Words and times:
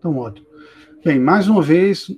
Então, 0.00 0.16
ótimo. 0.16 0.46
Bem, 1.04 1.20
mais 1.20 1.46
uma 1.46 1.60
vez, 1.60 2.10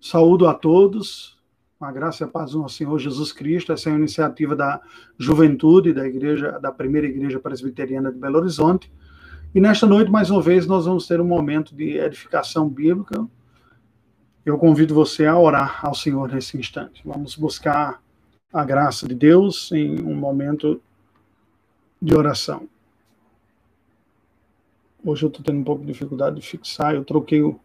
saúdo 0.00 0.46
a 0.46 0.54
todos, 0.54 1.36
a 1.80 1.90
graça 1.90 2.22
e 2.22 2.26
a 2.26 2.30
paz 2.30 2.52
do 2.52 2.60
nosso 2.60 2.76
Senhor 2.76 2.96
Jesus 2.96 3.32
Cristo. 3.32 3.72
Essa 3.72 3.90
é 3.90 3.92
a 3.92 3.96
iniciativa 3.96 4.54
da 4.54 4.80
juventude 5.18 5.92
da 5.92 6.06
igreja, 6.06 6.52
da 6.60 6.70
primeira 6.70 7.08
igreja 7.08 7.40
presbiteriana 7.40 8.12
de 8.12 8.18
Belo 8.18 8.38
Horizonte. 8.38 8.90
E 9.52 9.60
nesta 9.60 9.84
noite, 9.84 10.12
mais 10.12 10.30
uma 10.30 10.40
vez, 10.40 10.64
nós 10.64 10.86
vamos 10.86 11.08
ter 11.08 11.20
um 11.20 11.26
momento 11.26 11.74
de 11.74 11.98
edificação 11.98 12.68
bíblica. 12.68 13.26
Eu 14.46 14.56
convido 14.56 14.94
você 14.94 15.26
a 15.26 15.36
orar 15.36 15.84
ao 15.84 15.94
Senhor 15.94 16.32
nesse 16.32 16.56
instante. 16.56 17.02
Vamos 17.04 17.34
buscar 17.34 18.00
a 18.52 18.64
graça 18.64 19.08
de 19.08 19.14
Deus 19.14 19.72
em 19.72 20.00
um 20.02 20.14
momento 20.14 20.80
de 22.00 22.14
oração. 22.14 22.68
Hoje 25.06 25.22
eu 25.22 25.28
estou 25.28 25.44
tendo 25.44 25.58
um 25.58 25.64
pouco 25.64 25.82
de 25.82 25.92
dificuldade 25.92 26.36
de 26.36 26.46
fixar, 26.46 26.94
eu 26.94 27.04
troquei 27.04 27.42
o. 27.42 27.60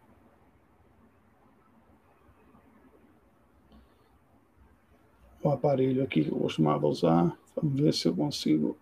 O 5.42 5.48
aparelho 5.48 6.02
aqui 6.02 6.22
que 6.22 6.30
eu 6.30 6.38
costumava 6.38 6.86
usar. 6.86 7.34
Vamos 7.56 7.80
ver 7.80 7.94
se 7.94 8.06
eu 8.06 8.14
consigo. 8.14 8.76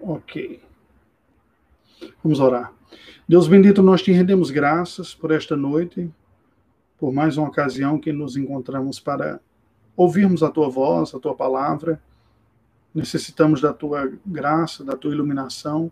Ok. 0.00 0.60
Vamos 2.24 2.40
orar. 2.40 2.72
Deus 3.28 3.46
bendito, 3.46 3.84
nós 3.84 4.02
te 4.02 4.10
rendemos 4.10 4.50
graças 4.50 5.14
por 5.14 5.30
esta 5.30 5.56
noite, 5.56 6.10
por 6.98 7.12
mais 7.12 7.36
uma 7.36 7.46
ocasião 7.46 8.00
que 8.00 8.12
nos 8.12 8.36
encontramos 8.36 8.98
para 8.98 9.40
ouvirmos 9.96 10.42
a 10.42 10.50
tua 10.50 10.68
voz, 10.68 11.14
a 11.14 11.20
tua 11.20 11.36
palavra 11.36 12.02
necessitamos 12.94 13.60
da 13.60 13.72
tua 13.72 14.12
graça, 14.24 14.84
da 14.84 14.96
tua 14.96 15.12
iluminação. 15.12 15.90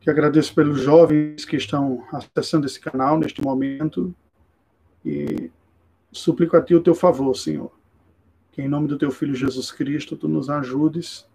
Te 0.00 0.10
agradeço 0.10 0.54
pelos 0.54 0.80
jovens 0.80 1.44
que 1.44 1.56
estão 1.56 2.04
acessando 2.12 2.66
esse 2.66 2.80
canal 2.80 3.18
neste 3.18 3.42
momento 3.42 4.14
e 5.04 5.50
suplico 6.10 6.56
a 6.56 6.62
ti 6.62 6.74
o 6.74 6.82
teu 6.82 6.94
favor, 6.94 7.34
Senhor. 7.34 7.70
Que 8.52 8.62
em 8.62 8.68
nome 8.68 8.88
do 8.88 8.98
teu 8.98 9.10
filho 9.10 9.34
Jesus 9.34 9.70
Cristo 9.70 10.16
tu 10.16 10.26
nos 10.26 10.50
ajudes. 10.50 11.26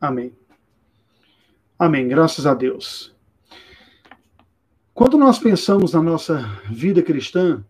Amém. 0.00 0.32
Amém. 1.78 2.06
Graças 2.06 2.46
a 2.46 2.54
Deus. 2.54 3.14
Quando 4.92 5.18
nós 5.18 5.38
pensamos 5.38 5.92
na 5.92 6.00
nossa 6.00 6.38
vida 6.70 7.02
cristã, 7.02 7.64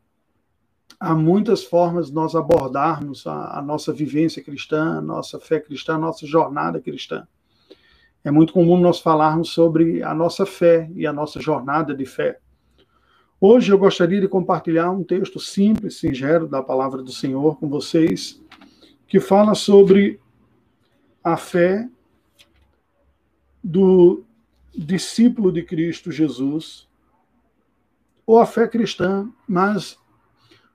há 1.05 1.15
muitas 1.15 1.63
formas 1.63 2.07
de 2.07 2.15
nós 2.15 2.35
abordarmos 2.35 3.27
a, 3.27 3.59
a, 3.59 3.63
nossa 3.63 3.93
vivência 3.93 4.43
cristã, 4.43 4.97
a 4.97 5.01
nossa 5.03 5.39
fé 5.39 5.61
cristã, 5.61 5.97
a 5.97 5.99
nossa 5.99 6.27
jornada 6.27 6.81
cristã. 6.81 7.29
É 8.25 8.31
muito 8.31 8.55
comum 8.55 8.81
nós 8.81 9.01
falarmos 9.01 9.51
sobre 9.51 10.03
a 10.03 10.15
nossa 10.15 10.47
fé 10.47 10.91
e 10.95 11.07
a 11.07 11.13
nossa 11.13 11.39
jornada 11.43 11.95
de 11.95 12.07
fé. 12.07 12.39
Hoje 13.39 13.71
eu 13.71 13.79
gostaria 13.79 14.19
de 14.19 14.29
compartilhar 14.29 14.91
um 14.91 15.05
texto 15.05 15.39
simples, 15.39 15.99
singelo 15.99 16.49
da 16.49 16.63
palavra 16.63 17.03
do 17.03 17.13
Senhor 17.13 17.59
com 17.59 17.69
vocês, 17.69 18.43
que 19.07 19.21
fala 19.21 19.55
sobre 19.55 20.19
a 21.23 21.37
fé 21.37 21.87
do 23.63 24.25
discípulo 24.75 25.53
de 25.53 25.63
Cristo 25.63 26.11
Jesus, 26.11 26.89
ou 28.27 28.39
a 28.39 28.47
fé 28.47 28.67
cristã, 28.67 29.29
mas 29.47 29.99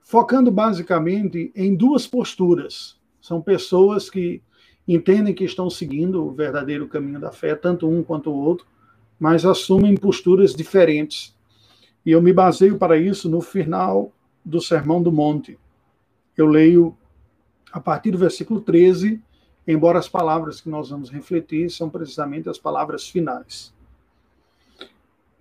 focando 0.10 0.50
basicamente 0.50 1.52
em 1.56 1.76
duas 1.76 2.08
posturas. 2.08 2.98
São 3.22 3.40
pessoas 3.40 4.10
que 4.10 4.42
entendem 4.88 5.36
que 5.36 5.44
estão 5.44 5.70
seguindo 5.70 6.26
o 6.26 6.32
verdadeiro 6.32 6.88
caminho 6.88 7.20
da 7.20 7.32
fé, 7.32 7.54
tanto 7.54 7.88
um 7.88 8.02
quanto 8.02 8.32
o 8.32 8.36
outro, 8.36 8.66
mas 9.20 9.46
assumem 9.46 9.96
posturas 9.96 10.56
diferentes. 10.56 11.38
E 12.04 12.10
eu 12.10 12.24
me 12.24 12.34
baseio 12.34 12.76
para 12.76 12.98
isso 12.98 13.30
no 13.30 13.40
final 13.40 14.12
do 14.44 14.60
Sermão 14.60 15.00
do 15.00 15.12
Monte. 15.12 15.60
Eu 16.36 16.48
leio 16.48 16.98
a 17.72 17.80
partir 17.80 18.10
do 18.10 18.18
versículo 18.18 18.62
13, 18.62 19.22
embora 19.68 20.00
as 20.00 20.10
palavras 20.10 20.60
que 20.60 20.70
nós 20.70 20.90
vamos 20.90 21.12
refletir 21.12 21.70
são 21.70 21.88
precisamente 21.88 22.50
as 22.50 22.58
palavras 22.58 23.08
finais. 23.08 23.72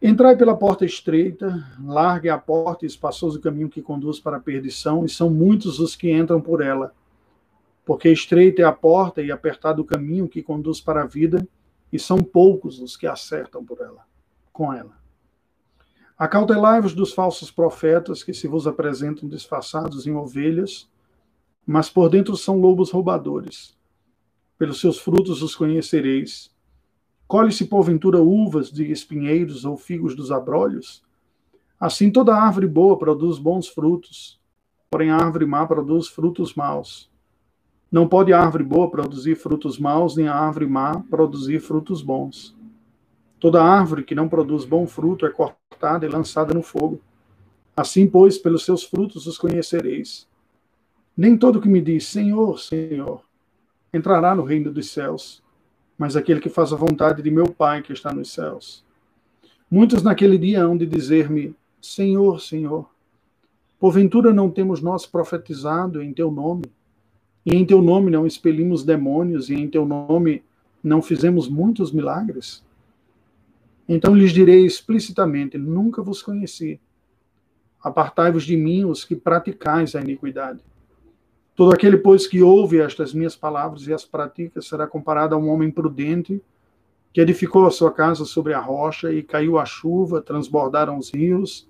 Entrai 0.00 0.36
pela 0.36 0.56
porta 0.56 0.84
estreita, 0.84 1.66
largue 1.84 2.28
a 2.28 2.38
porta 2.38 2.84
e 2.84 2.88
espaçoso 2.88 3.40
caminho 3.40 3.68
que 3.68 3.82
conduz 3.82 4.20
para 4.20 4.36
a 4.36 4.40
perdição, 4.40 5.04
e 5.04 5.08
são 5.08 5.28
muitos 5.28 5.80
os 5.80 5.96
que 5.96 6.12
entram 6.12 6.40
por 6.40 6.60
ela. 6.60 6.94
Porque 7.84 8.08
estreita 8.08 8.62
é 8.62 8.64
a 8.64 8.72
porta 8.72 9.20
e 9.20 9.32
apertado 9.32 9.82
o 9.82 9.84
caminho 9.84 10.28
que 10.28 10.42
conduz 10.42 10.80
para 10.80 11.02
a 11.02 11.06
vida, 11.06 11.46
e 11.92 11.98
são 11.98 12.18
poucos 12.18 12.78
os 12.80 12.96
que 12.96 13.08
acertam 13.08 13.64
por 13.64 13.80
ela, 13.80 14.04
com 14.52 14.72
ela. 14.72 14.96
Acautelai-vos 16.16 16.94
dos 16.94 17.12
falsos 17.12 17.50
profetas 17.50 18.22
que 18.22 18.34
se 18.34 18.46
vos 18.46 18.66
apresentam 18.66 19.28
disfarçados 19.28 20.06
em 20.06 20.14
ovelhas, 20.14 20.88
mas 21.66 21.90
por 21.90 22.08
dentro 22.08 22.36
são 22.36 22.58
lobos 22.58 22.90
roubadores. 22.90 23.76
Pelos 24.56 24.80
seus 24.80 24.98
frutos 24.98 25.42
os 25.42 25.56
conhecereis. 25.56 26.50
Colhe-se 27.28 27.66
porventura 27.66 28.22
uvas 28.22 28.72
de 28.72 28.90
espinheiros 28.90 29.66
ou 29.66 29.76
figos 29.76 30.16
dos 30.16 30.32
abrolhos? 30.32 31.04
Assim 31.78 32.10
toda 32.10 32.34
árvore 32.34 32.66
boa 32.66 32.98
produz 32.98 33.38
bons 33.38 33.68
frutos, 33.68 34.40
porém 34.90 35.10
a 35.10 35.16
árvore 35.16 35.44
má 35.44 35.66
produz 35.66 36.08
frutos 36.08 36.54
maus. 36.54 37.10
Não 37.92 38.08
pode 38.08 38.32
a 38.32 38.40
árvore 38.40 38.64
boa 38.64 38.90
produzir 38.90 39.36
frutos 39.36 39.78
maus, 39.78 40.16
nem 40.16 40.26
a 40.26 40.34
árvore 40.34 40.66
má 40.66 41.00
produzir 41.10 41.60
frutos 41.60 42.00
bons. 42.00 42.56
Toda 43.38 43.62
árvore 43.62 44.04
que 44.04 44.14
não 44.14 44.26
produz 44.26 44.64
bom 44.64 44.86
fruto 44.86 45.26
é 45.26 45.30
cortada 45.30 46.06
e 46.06 46.08
lançada 46.08 46.54
no 46.54 46.62
fogo. 46.62 46.98
Assim, 47.76 48.08
pois, 48.08 48.38
pelos 48.38 48.64
seus 48.64 48.84
frutos 48.84 49.26
os 49.26 49.36
conhecereis. 49.36 50.26
Nem 51.14 51.36
todo 51.36 51.60
que 51.60 51.68
me 51.68 51.82
diz 51.82 52.06
Senhor, 52.06 52.58
Senhor, 52.58 53.22
entrará 53.92 54.34
no 54.34 54.44
reino 54.44 54.72
dos 54.72 54.90
céus 54.90 55.46
mas 55.98 56.14
aquele 56.14 56.40
que 56.40 56.48
faz 56.48 56.72
a 56.72 56.76
vontade 56.76 57.20
de 57.20 57.30
meu 57.30 57.48
Pai 57.48 57.82
que 57.82 57.92
está 57.92 58.12
nos 58.12 58.32
céus. 58.32 58.84
Muitos 59.68 60.02
naquele 60.02 60.38
dia 60.38 60.62
hão 60.62 60.76
de 60.76 60.86
dizer-me: 60.86 61.54
Senhor, 61.80 62.40
Senhor, 62.40 62.88
porventura 63.78 64.32
não 64.32 64.48
temos 64.48 64.80
nós 64.80 65.04
profetizado 65.04 66.00
em 66.00 66.12
teu 66.14 66.30
nome? 66.30 66.64
E 67.44 67.56
em 67.56 67.66
teu 67.66 67.82
nome 67.82 68.10
não 68.10 68.26
expelimos 68.26 68.84
demônios, 68.84 69.50
e 69.50 69.54
em 69.54 69.68
teu 69.68 69.84
nome 69.84 70.42
não 70.82 71.02
fizemos 71.02 71.48
muitos 71.48 71.90
milagres? 71.90 72.62
Então 73.88 74.14
lhes 74.14 74.32
direi 74.32 74.64
explicitamente: 74.64 75.58
Nunca 75.58 76.02
vos 76.02 76.22
conheci. 76.22 76.80
Apartai-vos 77.82 78.44
de 78.44 78.56
mim, 78.56 78.84
os 78.84 79.04
que 79.04 79.16
praticais 79.16 79.94
a 79.94 80.00
iniquidade. 80.00 80.60
Todo 81.58 81.74
aquele, 81.74 81.96
pois, 81.96 82.24
que 82.24 82.40
ouve 82.40 82.80
estas 82.80 83.12
minhas 83.12 83.34
palavras 83.34 83.88
e 83.88 83.92
as 83.92 84.04
pratica 84.04 84.62
será 84.62 84.86
comparado 84.86 85.34
a 85.34 85.38
um 85.38 85.48
homem 85.48 85.72
prudente 85.72 86.40
que 87.12 87.20
edificou 87.20 87.66
a 87.66 87.70
sua 87.72 87.90
casa 87.90 88.24
sobre 88.24 88.54
a 88.54 88.60
rocha 88.60 89.12
e 89.12 89.24
caiu 89.24 89.58
a 89.58 89.64
chuva, 89.64 90.22
transbordaram 90.22 90.96
os 90.96 91.12
rios 91.12 91.68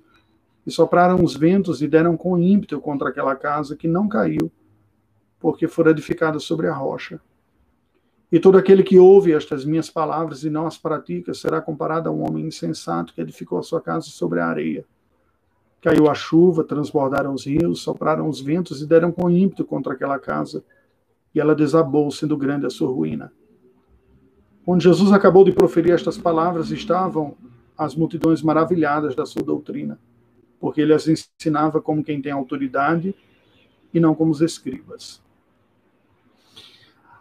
e 0.67 0.71
sopraram 0.71 1.25
os 1.25 1.35
ventos 1.35 1.81
e 1.81 1.89
deram 1.89 2.19
com 2.19 2.39
ímpeto 2.39 2.79
contra 2.83 3.09
aquela 3.09 3.35
casa 3.35 3.75
que 3.75 3.89
não 3.89 4.07
caiu, 4.07 4.53
porque 5.41 5.67
fora 5.67 5.93
edificada 5.93 6.39
sobre 6.39 6.67
a 6.67 6.75
rocha. 6.75 7.19
E 8.31 8.39
todo 8.39 8.59
aquele 8.59 8.83
que 8.83 8.99
ouve 8.99 9.33
estas 9.33 9.65
minhas 9.65 9.89
palavras 9.89 10.45
e 10.45 10.51
não 10.51 10.67
as 10.67 10.77
pratica 10.77 11.33
será 11.33 11.63
comparado 11.63 12.11
a 12.11 12.13
um 12.13 12.29
homem 12.29 12.45
insensato 12.45 13.15
que 13.15 13.23
edificou 13.23 13.59
a 13.59 13.63
sua 13.63 13.81
casa 13.81 14.09
sobre 14.11 14.39
a 14.39 14.49
areia. 14.49 14.85
Caiu 15.81 16.11
a 16.11 16.15
chuva, 16.15 16.65
transbordaram 16.65 17.33
os 17.33 17.47
rios, 17.47 17.81
sopraram 17.81 18.29
os 18.29 18.41
ventos 18.41 18.83
e 18.83 18.87
deram 18.87 19.13
com 19.13 19.31
ímpeto 19.31 19.65
contra 19.65 19.93
aquela 19.93 20.19
casa, 20.19 20.65
e 21.35 21.41
ela 21.41 21.55
desabou, 21.55 22.11
sendo 22.11 22.37
grande 22.37 22.67
a 22.67 22.71
sua 22.71 22.91
ruína. 22.91 23.33
Quando 24.65 24.83
Jesus 24.83 25.13
acabou 25.13 25.45
de 25.45 25.53
proferir 25.53 25.93
estas 25.93 26.19
palavras, 26.19 26.71
estavam 26.71 27.37
as 27.77 27.95
multidões 27.95 28.43
maravilhadas 28.43 29.15
da 29.15 29.25
sua 29.25 29.43
doutrina, 29.43 29.99
porque 30.59 30.81
ele 30.81 30.93
as 30.93 31.07
ensinava 31.07 31.81
como 31.81 32.03
quem 32.03 32.21
tem 32.21 32.33
autoridade 32.33 33.15
e 33.95 34.01
não 34.01 34.15
como 34.15 34.33
os 34.33 34.41
escribas. 34.41 35.23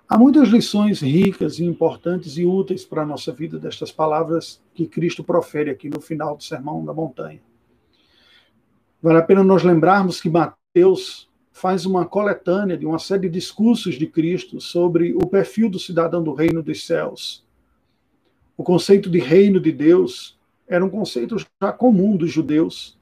Há 0.10 0.18
muitas 0.18 0.48
lições 0.48 1.02
ricas 1.02 1.60
e 1.60 1.66
importantes 1.66 2.38
e 2.38 2.46
úteis 2.46 2.86
para 2.86 3.04
a 3.04 3.06
nossa 3.06 3.32
vida 3.32 3.60
destas 3.60 3.92
palavras 3.92 4.62
que 4.74 4.88
Cristo 4.88 5.24
profere 5.24 5.70
aqui 5.70 5.90
no 5.90 6.02
final 6.02 6.36
do 6.36 6.44
Sermão 6.44 6.84
da 6.84 6.94
Montanha. 6.94 7.42
Vale 9.08 9.20
a 9.20 9.24
pena 9.24 9.42
nós 9.42 9.64
lembrarmos 9.64 10.20
que 10.20 10.30
Mateus 10.30 11.30
faz 11.54 11.86
uma 11.86 12.06
coletânea 12.06 12.78
de 12.78 12.86
uma 12.86 13.00
série 13.00 13.22
de 13.22 13.30
discursos 13.30 13.96
de 13.96 14.06
Cristo 14.06 14.60
sobre 14.60 15.14
o 15.14 15.26
perfil 15.26 15.70
do 15.70 15.80
cidadão 15.80 16.22
do 16.22 16.34
reino 16.34 16.62
dos 16.62 16.86
céus. 16.86 17.42
O 18.58 18.64
conceito 18.66 19.10
de 19.10 19.18
reino 19.18 19.62
de 19.62 19.72
Deus 19.72 20.38
era 20.68 20.84
um 20.84 20.90
conceito 20.90 21.38
já 21.38 21.72
comum 21.72 22.18
dos 22.18 22.34
judeus. 22.34 22.98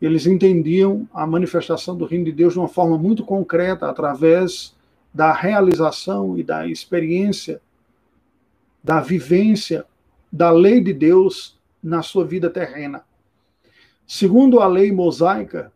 Eles 0.00 0.26
entendiam 0.26 1.06
a 1.12 1.26
manifestação 1.26 1.94
do 1.94 2.06
reino 2.06 2.24
de 2.24 2.32
Deus 2.32 2.54
de 2.54 2.60
uma 2.60 2.68
forma 2.68 2.96
muito 2.96 3.22
concreta, 3.22 3.90
através 3.90 4.74
da 5.12 5.30
realização 5.30 6.38
e 6.38 6.42
da 6.42 6.66
experiência, 6.66 7.60
da 8.82 8.98
vivência 9.02 9.84
da 10.32 10.50
lei 10.50 10.80
de 10.80 10.94
Deus 10.94 11.60
na 11.82 12.00
sua 12.00 12.24
vida 12.24 12.48
terrena. 12.48 13.04
Segundo 14.06 14.60
a 14.60 14.66
lei 14.66 14.92
mosaica 14.92 15.72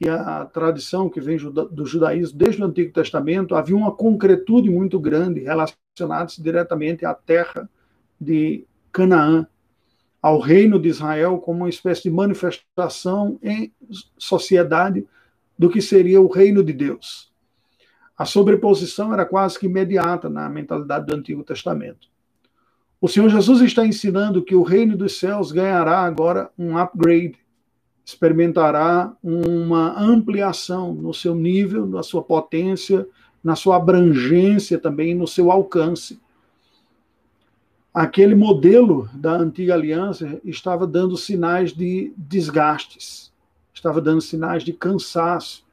e 0.00 0.08
a 0.08 0.44
tradição 0.44 1.08
que 1.08 1.20
vem 1.20 1.36
do 1.36 1.86
judaísmo 1.86 2.38
desde 2.38 2.62
o 2.62 2.66
Antigo 2.66 2.92
Testamento, 2.92 3.54
havia 3.54 3.76
uma 3.76 3.92
concretude 3.92 4.70
muito 4.70 4.98
grande 4.98 5.40
relacionada 5.40 6.32
diretamente 6.38 7.04
à 7.04 7.14
terra 7.14 7.68
de 8.20 8.64
Canaã, 8.92 9.46
ao 10.20 10.38
reino 10.38 10.80
de 10.80 10.88
Israel, 10.88 11.38
como 11.38 11.60
uma 11.60 11.68
espécie 11.68 12.04
de 12.04 12.10
manifestação 12.10 13.38
em 13.42 13.72
sociedade 14.16 15.06
do 15.58 15.68
que 15.68 15.82
seria 15.82 16.20
o 16.20 16.28
reino 16.28 16.64
de 16.64 16.72
Deus. 16.72 17.32
A 18.16 18.24
sobreposição 18.24 19.12
era 19.12 19.26
quase 19.26 19.58
que 19.58 19.66
imediata 19.66 20.30
na 20.30 20.48
mentalidade 20.48 21.06
do 21.06 21.14
Antigo 21.14 21.42
Testamento. 21.42 22.08
O 23.00 23.08
Senhor 23.08 23.28
Jesus 23.28 23.60
está 23.60 23.84
ensinando 23.84 24.42
que 24.42 24.54
o 24.54 24.62
reino 24.62 24.96
dos 24.96 25.18
céus 25.18 25.52
ganhará 25.52 25.98
agora 26.00 26.50
um 26.56 26.78
upgrade, 26.78 27.36
experimentará 28.04 29.12
uma 29.22 29.98
ampliação 29.98 30.92
no 30.92 31.14
seu 31.14 31.34
nível, 31.34 31.86
na 31.86 32.02
sua 32.02 32.22
potência, 32.22 33.06
na 33.42 33.56
sua 33.56 33.76
abrangência 33.76 34.78
também, 34.78 35.14
no 35.14 35.26
seu 35.26 35.50
alcance. 35.50 36.20
Aquele 37.92 38.34
modelo 38.34 39.08
da 39.14 39.32
antiga 39.32 39.74
aliança 39.74 40.40
estava 40.44 40.86
dando 40.86 41.16
sinais 41.16 41.72
de 41.72 42.12
desgastes, 42.16 43.32
estava 43.72 44.00
dando 44.00 44.20
sinais 44.20 44.64
de 44.64 44.72
cansaço. 44.72 45.64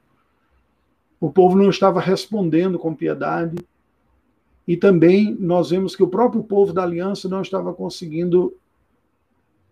O 1.20 1.30
povo 1.30 1.56
não 1.56 1.68
estava 1.68 2.00
respondendo 2.00 2.78
com 2.78 2.94
piedade, 2.94 3.56
e 4.66 4.76
também 4.76 5.36
nós 5.38 5.70
vemos 5.70 5.96
que 5.96 6.02
o 6.02 6.08
próprio 6.08 6.42
povo 6.42 6.72
da 6.72 6.84
aliança 6.84 7.28
não 7.28 7.42
estava 7.42 7.74
conseguindo 7.74 8.56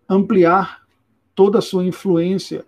ampliar 0.07 0.80
toda 1.41 1.57
a 1.57 1.61
sua 1.61 1.83
influência 1.83 2.67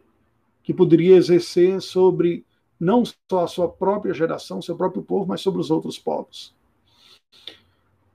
que 0.64 0.74
poderia 0.74 1.16
exercer 1.16 1.80
sobre 1.80 2.44
não 2.80 3.04
só 3.06 3.44
a 3.44 3.48
sua 3.48 3.70
própria 3.70 4.16
geração, 4.16 4.64
seu 4.64 4.76
próprio 4.76 5.04
povo, 5.04 5.28
mas 5.28 5.42
sobre 5.42 5.62
os 5.62 5.70
outros 5.70 6.00
povos. 6.00 6.56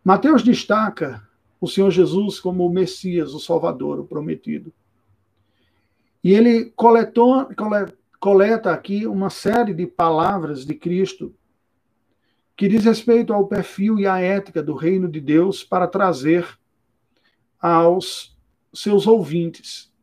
Mateus 0.03 0.43
destaca 0.43 1.25
o 1.61 1.69
Senhor 1.69 1.93
Jesus 1.93 2.41
como 2.41 2.67
o 2.67 2.73
Messias, 2.73 3.35
o 3.35 3.39
Salvador, 3.39 4.01
o 4.01 4.05
prometido. 4.05 4.73
E 6.25 6.33
ele 6.33 6.73
coletou, 6.75 7.47
coleta 8.19 8.73
aqui 8.73 9.07
uma 9.07 9.31
série 9.31 9.73
de 9.73 9.87
palavras 9.87 10.67
de 10.67 10.75
Cristo 10.75 11.33
que 12.57 12.67
diz 12.67 12.85
respeito 12.85 13.33
ao 13.33 13.47
perfil 13.47 13.97
e 13.97 14.09
à 14.09 14.19
ética 14.19 14.61
do 14.61 14.75
reino 14.75 15.09
de 15.09 15.21
Deus 15.21 15.63
para 15.63 15.87
trazer 15.87 16.45
aos 17.61 18.37
seus 18.75 19.07
ouvintes. 19.07 19.97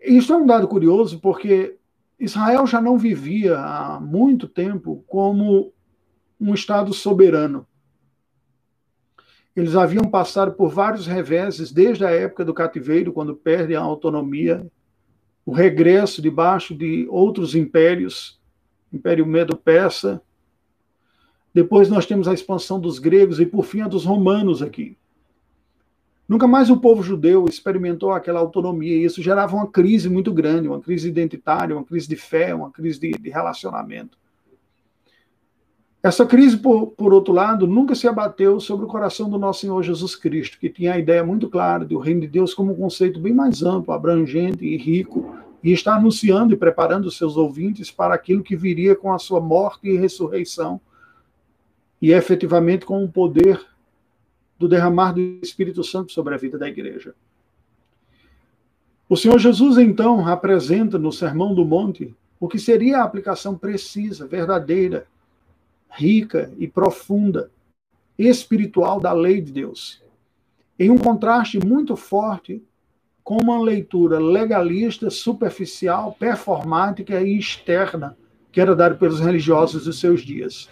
Isso 0.00 0.32
é 0.32 0.36
um 0.36 0.46
dado 0.46 0.68
curioso 0.68 1.18
porque 1.18 1.76
Israel 2.18 2.66
já 2.66 2.80
não 2.80 2.98
vivia 2.98 3.58
há 3.58 4.00
muito 4.00 4.48
tempo 4.48 5.04
como 5.06 5.72
um 6.40 6.54
Estado 6.54 6.92
soberano. 6.92 7.66
Eles 9.54 9.74
haviam 9.74 10.04
passado 10.04 10.52
por 10.52 10.70
vários 10.70 11.06
reveses 11.06 11.72
desde 11.72 12.04
a 12.04 12.10
época 12.10 12.44
do 12.44 12.54
cativeiro, 12.54 13.12
quando 13.12 13.34
perdem 13.34 13.76
a 13.76 13.80
autonomia, 13.80 14.64
o 15.44 15.50
regresso 15.52 16.22
debaixo 16.22 16.74
de 16.74 17.08
outros 17.10 17.56
impérios, 17.56 18.40
Império 18.92 19.26
Medo-Persa. 19.26 20.22
Depois 21.52 21.88
nós 21.88 22.06
temos 22.06 22.28
a 22.28 22.34
expansão 22.34 22.78
dos 22.78 22.98
gregos 23.00 23.40
e, 23.40 23.46
por 23.46 23.64
fim, 23.64 23.80
a 23.80 23.88
dos 23.88 24.04
romanos 24.04 24.62
aqui. 24.62 24.96
Nunca 26.28 26.46
mais 26.46 26.68
o 26.68 26.76
povo 26.76 27.02
judeu 27.02 27.46
experimentou 27.48 28.12
aquela 28.12 28.38
autonomia 28.38 28.94
e 28.94 29.04
isso 29.04 29.22
gerava 29.22 29.56
uma 29.56 29.66
crise 29.66 30.10
muito 30.10 30.30
grande, 30.30 30.68
uma 30.68 30.80
crise 30.80 31.08
identitária, 31.08 31.74
uma 31.74 31.84
crise 31.84 32.06
de 32.06 32.16
fé, 32.16 32.54
uma 32.54 32.70
crise 32.70 33.00
de, 33.00 33.12
de 33.12 33.30
relacionamento. 33.30 34.18
Essa 36.02 36.26
crise, 36.26 36.56
por, 36.58 36.88
por 36.88 37.12
outro 37.12 37.32
lado, 37.32 37.66
nunca 37.66 37.94
se 37.94 38.06
abateu 38.06 38.60
sobre 38.60 38.84
o 38.84 38.88
coração 38.88 39.28
do 39.28 39.38
nosso 39.38 39.62
Senhor 39.62 39.82
Jesus 39.82 40.14
Cristo, 40.14 40.58
que 40.58 40.68
tinha 40.68 40.92
a 40.92 40.98
ideia 40.98 41.24
muito 41.24 41.48
clara 41.48 41.84
do 41.84 41.98
reino 41.98 42.20
de 42.20 42.28
Deus 42.28 42.54
como 42.54 42.72
um 42.72 42.76
conceito 42.76 43.18
bem 43.18 43.32
mais 43.32 43.62
amplo, 43.62 43.92
abrangente 43.92 44.64
e 44.64 44.76
rico, 44.76 45.34
e 45.64 45.72
está 45.72 45.96
anunciando 45.96 46.54
e 46.54 46.56
preparando 46.56 47.10
seus 47.10 47.36
ouvintes 47.36 47.90
para 47.90 48.14
aquilo 48.14 48.44
que 48.44 48.54
viria 48.54 48.94
com 48.94 49.12
a 49.12 49.18
sua 49.18 49.40
morte 49.40 49.88
e 49.88 49.96
ressurreição, 49.96 50.80
e 52.00 52.12
efetivamente 52.12 52.86
com 52.86 53.02
o 53.02 53.10
poder 53.10 53.60
do 54.58 54.68
derramar 54.68 55.12
do 55.12 55.20
Espírito 55.42 55.84
Santo 55.84 56.12
sobre 56.12 56.34
a 56.34 56.38
vida 56.38 56.58
da 56.58 56.68
igreja. 56.68 57.14
O 59.08 59.16
Senhor 59.16 59.38
Jesus, 59.38 59.78
então, 59.78 60.26
apresenta 60.26 60.98
no 60.98 61.12
Sermão 61.12 61.54
do 61.54 61.64
Monte 61.64 62.14
o 62.38 62.48
que 62.48 62.58
seria 62.58 62.98
a 62.98 63.04
aplicação 63.04 63.56
precisa, 63.56 64.26
verdadeira, 64.26 65.06
rica 65.90 66.52
e 66.58 66.68
profunda, 66.68 67.50
espiritual 68.18 69.00
da 69.00 69.12
lei 69.12 69.40
de 69.40 69.52
Deus, 69.52 70.02
em 70.78 70.90
um 70.90 70.98
contraste 70.98 71.58
muito 71.58 71.96
forte 71.96 72.62
com 73.24 73.36
uma 73.42 73.60
leitura 73.60 74.18
legalista, 74.18 75.10
superficial, 75.10 76.16
performática 76.18 77.20
e 77.20 77.38
externa 77.38 78.16
que 78.50 78.60
era 78.60 78.74
dada 78.74 78.94
pelos 78.94 79.20
religiosos 79.20 79.84
dos 79.84 80.00
seus 80.00 80.22
dias. 80.22 80.68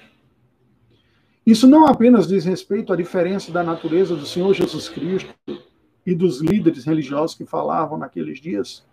Isso 1.46 1.68
não 1.68 1.86
apenas 1.86 2.26
diz 2.26 2.44
respeito 2.44 2.92
à 2.92 2.96
diferença 2.96 3.52
da 3.52 3.62
natureza 3.62 4.16
do 4.16 4.26
Senhor 4.26 4.52
Jesus 4.52 4.88
Cristo 4.88 5.32
e 6.04 6.12
dos 6.12 6.40
líderes 6.40 6.84
religiosos 6.84 7.36
que 7.36 7.46
falavam 7.46 7.96
naqueles 7.96 8.40
dias, 8.40 8.84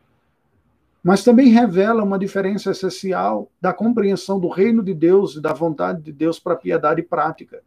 mas 1.04 1.24
também 1.24 1.50
revela 1.50 2.04
uma 2.04 2.20
diferença 2.20 2.70
essencial 2.70 3.52
da 3.60 3.74
compreensão 3.74 4.40
do 4.40 4.50
reino 4.50 4.84
de 4.84 4.94
Deus 4.94 5.36
e 5.36 5.42
da 5.42 5.52
vontade 5.52 6.04
de 6.04 6.12
Deus 6.12 6.40
para 6.40 6.56
piedade 6.56 7.02
prática. 7.02 7.64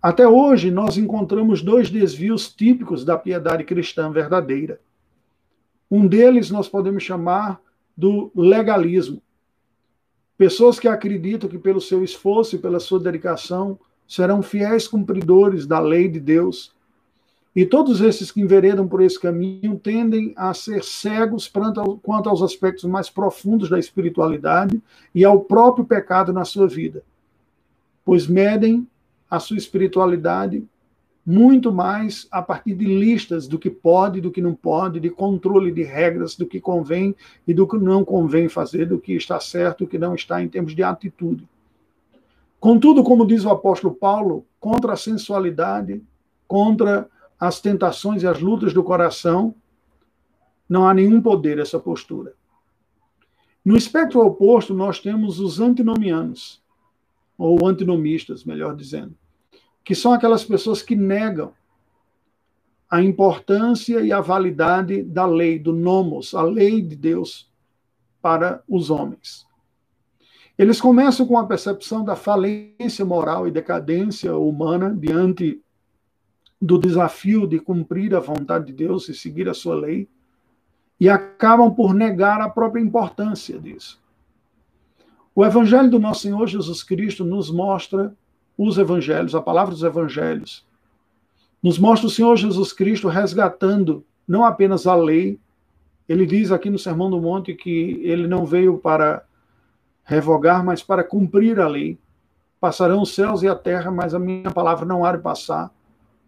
Até 0.00 0.26
hoje, 0.26 0.70
nós 0.70 0.96
encontramos 0.96 1.62
dois 1.62 1.90
desvios 1.90 2.50
típicos 2.50 3.04
da 3.04 3.18
piedade 3.18 3.64
cristã 3.64 4.10
verdadeira. 4.10 4.80
Um 5.90 6.06
deles 6.06 6.50
nós 6.50 6.68
podemos 6.68 7.02
chamar 7.02 7.60
do 7.96 8.30
legalismo, 8.34 9.22
Pessoas 10.36 10.78
que 10.78 10.86
acreditam 10.86 11.48
que 11.48 11.58
pelo 11.58 11.80
seu 11.80 12.04
esforço 12.04 12.56
e 12.56 12.58
pela 12.58 12.78
sua 12.78 13.00
dedicação 13.00 13.78
serão 14.06 14.42
fiéis 14.42 14.86
cumpridores 14.86 15.66
da 15.66 15.80
lei 15.80 16.08
de 16.08 16.20
Deus. 16.20 16.74
E 17.54 17.64
todos 17.64 18.02
esses 18.02 18.30
que 18.30 18.42
enveredam 18.42 18.86
por 18.86 19.00
esse 19.00 19.18
caminho 19.18 19.80
tendem 19.82 20.34
a 20.36 20.52
ser 20.52 20.84
cegos 20.84 21.50
quanto 22.02 22.28
aos 22.28 22.42
aspectos 22.42 22.84
mais 22.84 23.08
profundos 23.08 23.70
da 23.70 23.78
espiritualidade 23.78 24.80
e 25.14 25.24
ao 25.24 25.40
próprio 25.40 25.86
pecado 25.86 26.34
na 26.34 26.44
sua 26.44 26.68
vida, 26.68 27.02
pois 28.04 28.26
medem 28.26 28.86
a 29.30 29.40
sua 29.40 29.56
espiritualidade 29.56 30.62
muito 31.26 31.72
mais 31.72 32.28
a 32.30 32.40
partir 32.40 32.72
de 32.76 32.84
listas 32.84 33.48
do 33.48 33.58
que 33.58 33.68
pode, 33.68 34.20
do 34.20 34.30
que 34.30 34.40
não 34.40 34.54
pode, 34.54 35.00
de 35.00 35.10
controle 35.10 35.72
de 35.72 35.82
regras, 35.82 36.36
do 36.36 36.46
que 36.46 36.60
convém 36.60 37.16
e 37.44 37.52
do 37.52 37.66
que 37.66 37.76
não 37.76 38.04
convém 38.04 38.48
fazer, 38.48 38.86
do 38.86 39.00
que 39.00 39.14
está 39.14 39.40
certo, 39.40 39.84
do 39.84 39.90
que 39.90 39.98
não 39.98 40.14
está 40.14 40.40
em 40.40 40.48
termos 40.48 40.72
de 40.72 40.84
atitude. 40.84 41.48
Contudo, 42.60 43.02
como 43.02 43.26
diz 43.26 43.44
o 43.44 43.50
apóstolo 43.50 43.92
Paulo, 43.92 44.46
contra 44.60 44.92
a 44.92 44.96
sensualidade, 44.96 46.00
contra 46.46 47.08
as 47.40 47.60
tentações 47.60 48.22
e 48.22 48.26
as 48.28 48.40
lutas 48.40 48.72
do 48.72 48.84
coração, 48.84 49.52
não 50.68 50.86
há 50.86 50.94
nenhum 50.94 51.20
poder 51.20 51.58
essa 51.58 51.80
postura. 51.80 52.34
No 53.64 53.76
espectro 53.76 54.20
oposto, 54.20 54.72
nós 54.72 55.00
temos 55.00 55.40
os 55.40 55.58
antinomianos, 55.58 56.62
ou 57.36 57.66
antinomistas, 57.66 58.44
melhor 58.44 58.76
dizendo 58.76 59.14
que 59.86 59.94
são 59.94 60.12
aquelas 60.12 60.44
pessoas 60.44 60.82
que 60.82 60.96
negam 60.96 61.52
a 62.90 63.00
importância 63.00 64.00
e 64.00 64.12
a 64.12 64.20
validade 64.20 65.00
da 65.00 65.24
lei, 65.24 65.60
do 65.60 65.72
nomos, 65.72 66.34
a 66.34 66.42
lei 66.42 66.82
de 66.82 66.96
Deus 66.96 67.48
para 68.20 68.64
os 68.68 68.90
homens. 68.90 69.46
Eles 70.58 70.80
começam 70.80 71.24
com 71.24 71.38
a 71.38 71.46
percepção 71.46 72.04
da 72.04 72.16
falência 72.16 73.04
moral 73.04 73.46
e 73.46 73.52
decadência 73.52 74.36
humana 74.36 74.92
diante 74.92 75.62
do 76.60 76.78
desafio 76.78 77.46
de 77.46 77.60
cumprir 77.60 78.12
a 78.12 78.18
vontade 78.18 78.66
de 78.66 78.72
Deus 78.72 79.08
e 79.08 79.14
seguir 79.14 79.48
a 79.48 79.54
sua 79.54 79.76
lei, 79.76 80.08
e 80.98 81.08
acabam 81.08 81.72
por 81.72 81.94
negar 81.94 82.40
a 82.40 82.48
própria 82.48 82.82
importância 82.82 83.56
disso. 83.56 84.02
O 85.32 85.44
Evangelho 85.44 85.88
do 85.88 86.00
nosso 86.00 86.22
Senhor 86.22 86.44
Jesus 86.48 86.82
Cristo 86.82 87.24
nos 87.24 87.52
mostra 87.52 88.12
os 88.56 88.78
evangelhos, 88.78 89.34
a 89.34 89.42
palavra 89.42 89.72
dos 89.72 89.82
evangelhos, 89.82 90.66
nos 91.62 91.78
mostra 91.78 92.06
o 92.06 92.10
Senhor 92.10 92.36
Jesus 92.36 92.72
Cristo 92.72 93.08
resgatando 93.08 94.04
não 94.26 94.44
apenas 94.44 94.86
a 94.86 94.94
lei, 94.94 95.38
ele 96.08 96.26
diz 96.26 96.50
aqui 96.50 96.70
no 96.70 96.78
Sermão 96.78 97.10
do 97.10 97.20
Monte 97.20 97.54
que 97.54 98.00
ele 98.02 98.26
não 98.26 98.44
veio 98.44 98.78
para 98.78 99.24
revogar, 100.04 100.64
mas 100.64 100.82
para 100.82 101.02
cumprir 101.02 101.58
a 101.58 101.68
lei. 101.68 101.98
Passarão 102.60 103.02
os 103.02 103.14
céus 103.14 103.42
e 103.42 103.48
a 103.48 103.54
terra, 103.54 103.90
mas 103.90 104.14
a 104.14 104.18
minha 104.18 104.50
palavra 104.50 104.86
não 104.86 105.04
há 105.04 105.16
de 105.16 105.22
passar. 105.22 105.70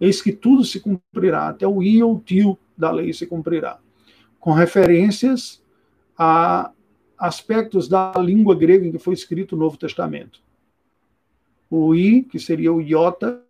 eis 0.00 0.22
que 0.22 0.32
tudo 0.32 0.64
se 0.64 0.80
cumprirá, 0.80 1.48
até 1.48 1.66
o 1.66 1.82
i 1.82 2.02
ou 2.02 2.20
tio 2.20 2.58
da 2.76 2.90
lei 2.90 3.12
se 3.12 3.26
cumprirá. 3.26 3.78
Com 4.38 4.52
referências 4.52 5.62
a 6.16 6.70
aspectos 7.18 7.88
da 7.88 8.12
língua 8.16 8.54
grega 8.54 8.86
em 8.86 8.92
que 8.92 8.98
foi 8.98 9.14
escrito 9.14 9.56
o 9.56 9.58
Novo 9.58 9.76
Testamento. 9.76 10.40
O 11.70 11.94
i, 11.94 12.22
que 12.22 12.38
seria 12.38 12.72
o 12.72 12.80
iota, 12.80 13.42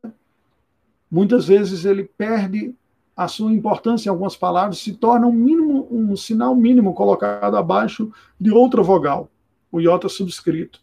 muitas 1.11 1.47
vezes 1.47 1.85
ele 1.85 2.05
perde 2.05 2.75
a 3.17 3.27
sua 3.27 3.53
importância 3.53 4.09
em 4.09 4.13
algumas 4.13 4.37
palavras, 4.37 4.79
se 4.79 4.93
torna 4.93 5.27
um, 5.27 5.33
mínimo, 5.33 5.89
um 5.91 6.17
sinal 6.17 6.55
mínimo 6.55 6.95
colocado 6.95 7.57
abaixo 7.57 8.13
de 8.41 8.51
outra 8.51 8.83
vogal, 8.83 9.29
o 9.73 9.81
iota 9.81 10.09
subscrito. 10.09 10.81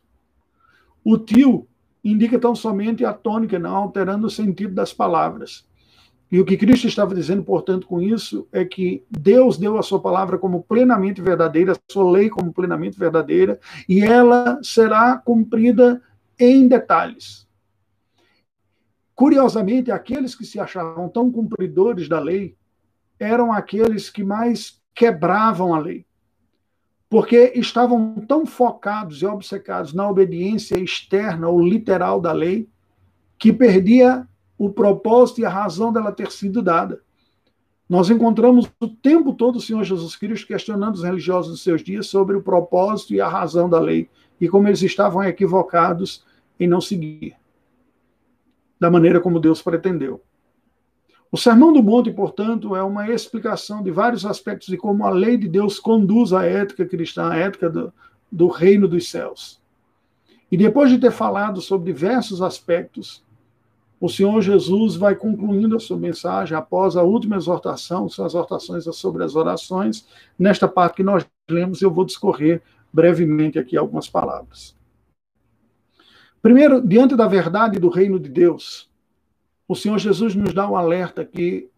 O 1.03 1.17
tio 1.17 1.65
indica 2.03 2.37
tão 2.37 2.53
somente 2.53 3.05
a 3.05 3.13
tônica, 3.13 3.57
não 3.57 3.75
alterando 3.75 4.27
o 4.27 4.29
sentido 4.29 4.73
das 4.73 4.93
palavras. 4.93 5.65
E 6.31 6.39
o 6.39 6.45
que 6.45 6.57
Cristo 6.57 6.87
estava 6.87 7.15
dizendo, 7.15 7.43
portanto, 7.43 7.87
com 7.87 8.01
isso, 8.01 8.47
é 8.51 8.65
que 8.65 9.03
Deus 9.09 9.57
deu 9.57 9.77
a 9.77 9.83
sua 9.83 9.99
palavra 9.99 10.37
como 10.37 10.63
plenamente 10.63 11.21
verdadeira, 11.21 11.71
a 11.71 11.91
sua 11.91 12.11
lei 12.11 12.29
como 12.29 12.51
plenamente 12.51 12.99
verdadeira, 12.99 13.59
e 13.87 14.01
ela 14.01 14.59
será 14.61 15.17
cumprida 15.17 16.01
em 16.39 16.67
detalhes. 16.67 17.47
Curiosamente, 19.13 19.91
aqueles 19.91 20.35
que 20.35 20.45
se 20.45 20.59
achavam 20.59 21.07
tão 21.07 21.31
cumpridores 21.31 22.09
da 22.09 22.19
lei 22.19 22.57
eram 23.19 23.51
aqueles 23.51 24.09
que 24.09 24.23
mais 24.23 24.81
quebravam 24.93 25.73
a 25.73 25.79
lei 25.79 26.05
porque 27.15 27.53
estavam 27.55 28.25
tão 28.27 28.45
focados 28.45 29.21
e 29.21 29.25
obcecados 29.25 29.93
na 29.93 30.05
obediência 30.09 30.77
externa 30.77 31.47
ou 31.47 31.61
literal 31.61 32.19
da 32.19 32.33
lei, 32.33 32.69
que 33.37 33.53
perdia 33.53 34.27
o 34.57 34.69
propósito 34.69 35.39
e 35.39 35.45
a 35.45 35.49
razão 35.49 35.93
dela 35.93 36.11
ter 36.11 36.29
sido 36.29 36.61
dada. 36.61 37.01
Nós 37.87 38.09
encontramos 38.09 38.69
o 38.79 38.87
tempo 38.87 39.33
todo 39.33 39.57
o 39.57 39.61
Senhor 39.61 39.83
Jesus 39.83 40.15
Cristo 40.15 40.47
questionando 40.47 40.95
os 40.95 41.03
religiosos 41.03 41.51
dos 41.51 41.63
seus 41.63 41.83
dias 41.83 42.07
sobre 42.07 42.35
o 42.35 42.41
propósito 42.41 43.13
e 43.13 43.21
a 43.21 43.27
razão 43.27 43.69
da 43.69 43.79
lei 43.79 44.09
e 44.41 44.49
como 44.49 44.67
eles 44.67 44.81
estavam 44.81 45.23
equivocados 45.23 46.25
em 46.59 46.67
não 46.67 46.81
seguir 46.81 47.35
da 48.79 48.91
maneira 48.91 49.21
como 49.21 49.39
Deus 49.39 49.61
pretendeu. 49.61 50.21
O 51.31 51.37
Sermão 51.37 51.73
do 51.73 51.83
Monte, 51.83 52.11
portanto, 52.11 52.75
é 52.75 52.83
uma 52.83 53.09
explicação 53.09 53.83
de 53.83 53.91
vários 53.91 54.25
aspectos 54.25 54.67
de 54.67 54.77
como 54.77 55.05
a 55.05 55.09
lei 55.09 55.37
de 55.37 55.47
Deus 55.47 55.79
conduz 55.79 56.31
a 56.31 56.45
ética 56.45 56.85
cristã, 56.85 57.29
a 57.29 57.35
ética 57.35 57.69
do, 57.69 57.91
do 58.31 58.47
reino 58.47 58.87
dos 58.87 59.09
céus. 59.09 59.61
E 60.51 60.55
depois 60.55 60.89
de 60.89 60.99
ter 60.99 61.11
falado 61.11 61.61
sobre 61.61 61.91
diversos 61.91 62.41
aspectos, 62.41 63.24
o 63.99 64.09
Senhor 64.09 64.41
Jesus 64.41 64.95
vai 64.95 65.15
concluindo 65.15 65.75
a 65.75 65.79
sua 65.79 65.97
mensagem 65.97 66.57
após 66.57 66.97
a 66.97 67.03
última 67.03 67.37
exortação, 67.37 68.09
são 68.09 68.25
as 68.25 68.33
exortações 68.33 68.83
sobre 68.95 69.23
as 69.23 69.35
orações. 69.35 70.05
Nesta 70.37 70.67
parte 70.67 70.97
que 70.97 71.03
nós 71.03 71.25
lemos, 71.49 71.81
eu 71.81 71.91
vou 71.91 72.05
discorrer 72.05 72.61
brevemente 72.91 73.57
aqui 73.57 73.77
algumas 73.77 74.09
palavras. 74.09 74.75
Primeiro, 76.41 76.85
diante 76.85 77.15
da 77.15 77.27
verdade 77.27 77.79
do 77.79 77.89
reino 77.89 78.19
de 78.19 78.29
Deus, 78.29 78.89
o 79.67 79.75
Senhor 79.75 79.97
Jesus 79.97 80.35
nos 80.35 80.53
dá 80.53 80.69
um 80.69 80.75
alerta 80.75 81.25
que 81.25 81.69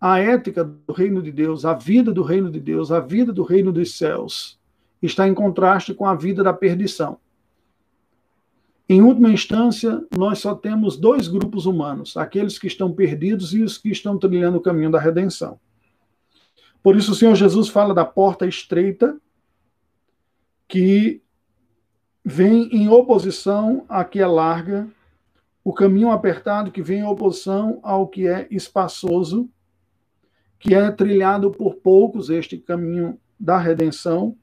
a 0.00 0.18
ética 0.18 0.62
do 0.62 0.92
reino 0.92 1.22
de 1.22 1.32
Deus, 1.32 1.64
a 1.64 1.72
vida 1.72 2.12
do 2.12 2.22
reino 2.22 2.50
de 2.50 2.60
Deus, 2.60 2.92
a 2.92 3.00
vida 3.00 3.32
do 3.32 3.42
reino 3.42 3.72
dos 3.72 3.96
céus, 3.96 4.60
está 5.02 5.26
em 5.26 5.34
contraste 5.34 5.94
com 5.94 6.06
a 6.06 6.14
vida 6.14 6.42
da 6.42 6.52
perdição. 6.52 7.18
Em 8.88 9.00
última 9.00 9.30
instância, 9.30 10.04
nós 10.16 10.40
só 10.40 10.54
temos 10.54 10.96
dois 10.96 11.26
grupos 11.28 11.66
humanos: 11.66 12.16
aqueles 12.16 12.58
que 12.58 12.66
estão 12.66 12.92
perdidos 12.92 13.54
e 13.54 13.62
os 13.62 13.78
que 13.78 13.90
estão 13.90 14.18
trilhando 14.18 14.58
o 14.58 14.62
caminho 14.62 14.90
da 14.90 15.00
redenção. 15.00 15.58
Por 16.82 16.96
isso, 16.96 17.12
o 17.12 17.14
Senhor 17.14 17.34
Jesus 17.34 17.68
fala 17.68 17.94
da 17.94 18.04
porta 18.04 18.46
estreita, 18.46 19.18
que 20.68 21.22
vem 22.24 22.68
em 22.72 22.88
oposição 22.88 23.84
à 23.88 24.04
que 24.04 24.18
é 24.20 24.26
larga 24.26 24.88
o 25.64 25.72
caminho 25.72 26.10
apertado 26.10 26.70
que 26.70 26.82
vem 26.82 26.98
em 26.98 27.04
oposição 27.04 27.80
ao 27.82 28.06
que 28.06 28.28
é 28.28 28.46
espaçoso, 28.50 29.48
que 30.58 30.74
é 30.74 30.90
trilhado 30.90 31.50
por 31.50 31.76
poucos, 31.76 32.28
este 32.28 32.58
caminho 32.58 33.18
da 33.40 33.58
redenção, 33.58 34.36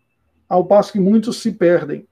ao 0.50 0.66
passo 0.66 0.92
que 0.92 1.00
muitos 1.00 1.38
se 1.38 1.52
perdem. 1.52 2.08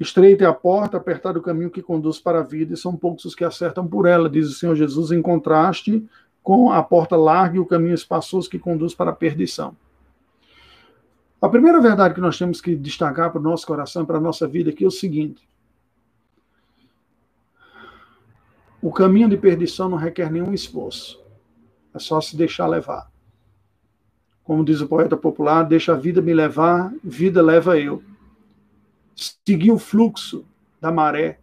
Estreita 0.00 0.44
é 0.44 0.46
a 0.46 0.52
porta, 0.52 0.96
apertado 0.96 1.38
o 1.38 1.42
caminho 1.42 1.70
que 1.70 1.82
conduz 1.82 2.18
para 2.18 2.40
a 2.40 2.42
vida, 2.42 2.74
e 2.74 2.76
são 2.76 2.96
poucos 2.96 3.24
os 3.24 3.34
que 3.34 3.44
acertam 3.44 3.86
por 3.86 4.06
ela, 4.06 4.28
diz 4.28 4.48
o 4.48 4.54
Senhor 4.54 4.74
Jesus, 4.74 5.12
em 5.12 5.22
contraste 5.22 6.04
com 6.42 6.72
a 6.72 6.82
porta 6.82 7.16
larga 7.16 7.56
e 7.56 7.60
o 7.60 7.66
caminho 7.66 7.94
espaçoso 7.94 8.50
que 8.50 8.58
conduz 8.58 8.94
para 8.94 9.10
a 9.10 9.14
perdição. 9.14 9.76
A 11.40 11.48
primeira 11.48 11.80
verdade 11.80 12.14
que 12.14 12.20
nós 12.20 12.38
temos 12.38 12.60
que 12.60 12.74
destacar 12.74 13.30
para 13.30 13.40
o 13.40 13.42
nosso 13.42 13.66
coração, 13.66 14.04
para 14.04 14.18
a 14.18 14.20
nossa 14.20 14.46
vida 14.46 14.70
aqui 14.70 14.84
é 14.84 14.86
o 14.86 14.90
seguinte: 14.90 15.48
O 18.80 18.90
caminho 18.90 19.28
de 19.28 19.36
perdição 19.36 19.88
não 19.88 19.96
requer 19.96 20.30
nenhum 20.30 20.52
esforço. 20.52 21.22
É 21.94 21.98
só 21.98 22.20
se 22.20 22.36
deixar 22.36 22.66
levar. 22.66 23.10
Como 24.42 24.64
diz 24.64 24.80
o 24.80 24.88
poeta 24.88 25.16
popular, 25.16 25.62
deixa 25.62 25.92
a 25.92 25.96
vida 25.96 26.20
me 26.20 26.34
levar, 26.34 26.92
vida 27.02 27.40
leva 27.40 27.78
eu. 27.78 28.02
Seguir 29.46 29.72
o 29.72 29.78
fluxo 29.78 30.46
da 30.80 30.90
maré, 30.90 31.40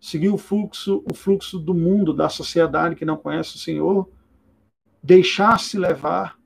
seguir 0.00 0.28
o 0.28 0.38
fluxo, 0.38 1.02
o 1.10 1.14
fluxo 1.14 1.58
do 1.58 1.74
mundo, 1.74 2.12
da 2.12 2.28
sociedade 2.28 2.94
que 2.94 3.04
não 3.04 3.16
conhece 3.16 3.56
o 3.56 3.58
Senhor, 3.58 4.08
deixar-se 5.02 5.78
levar 5.78 6.38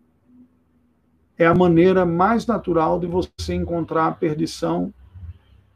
é 1.39 1.47
a 1.47 1.55
maneira 1.55 2.07
mais 2.07 2.47
natural 2.47 2.99
de 2.99 3.07
você 3.07 3.55
encontrar 3.55 4.07
a 4.07 4.13
perdição 4.13 4.93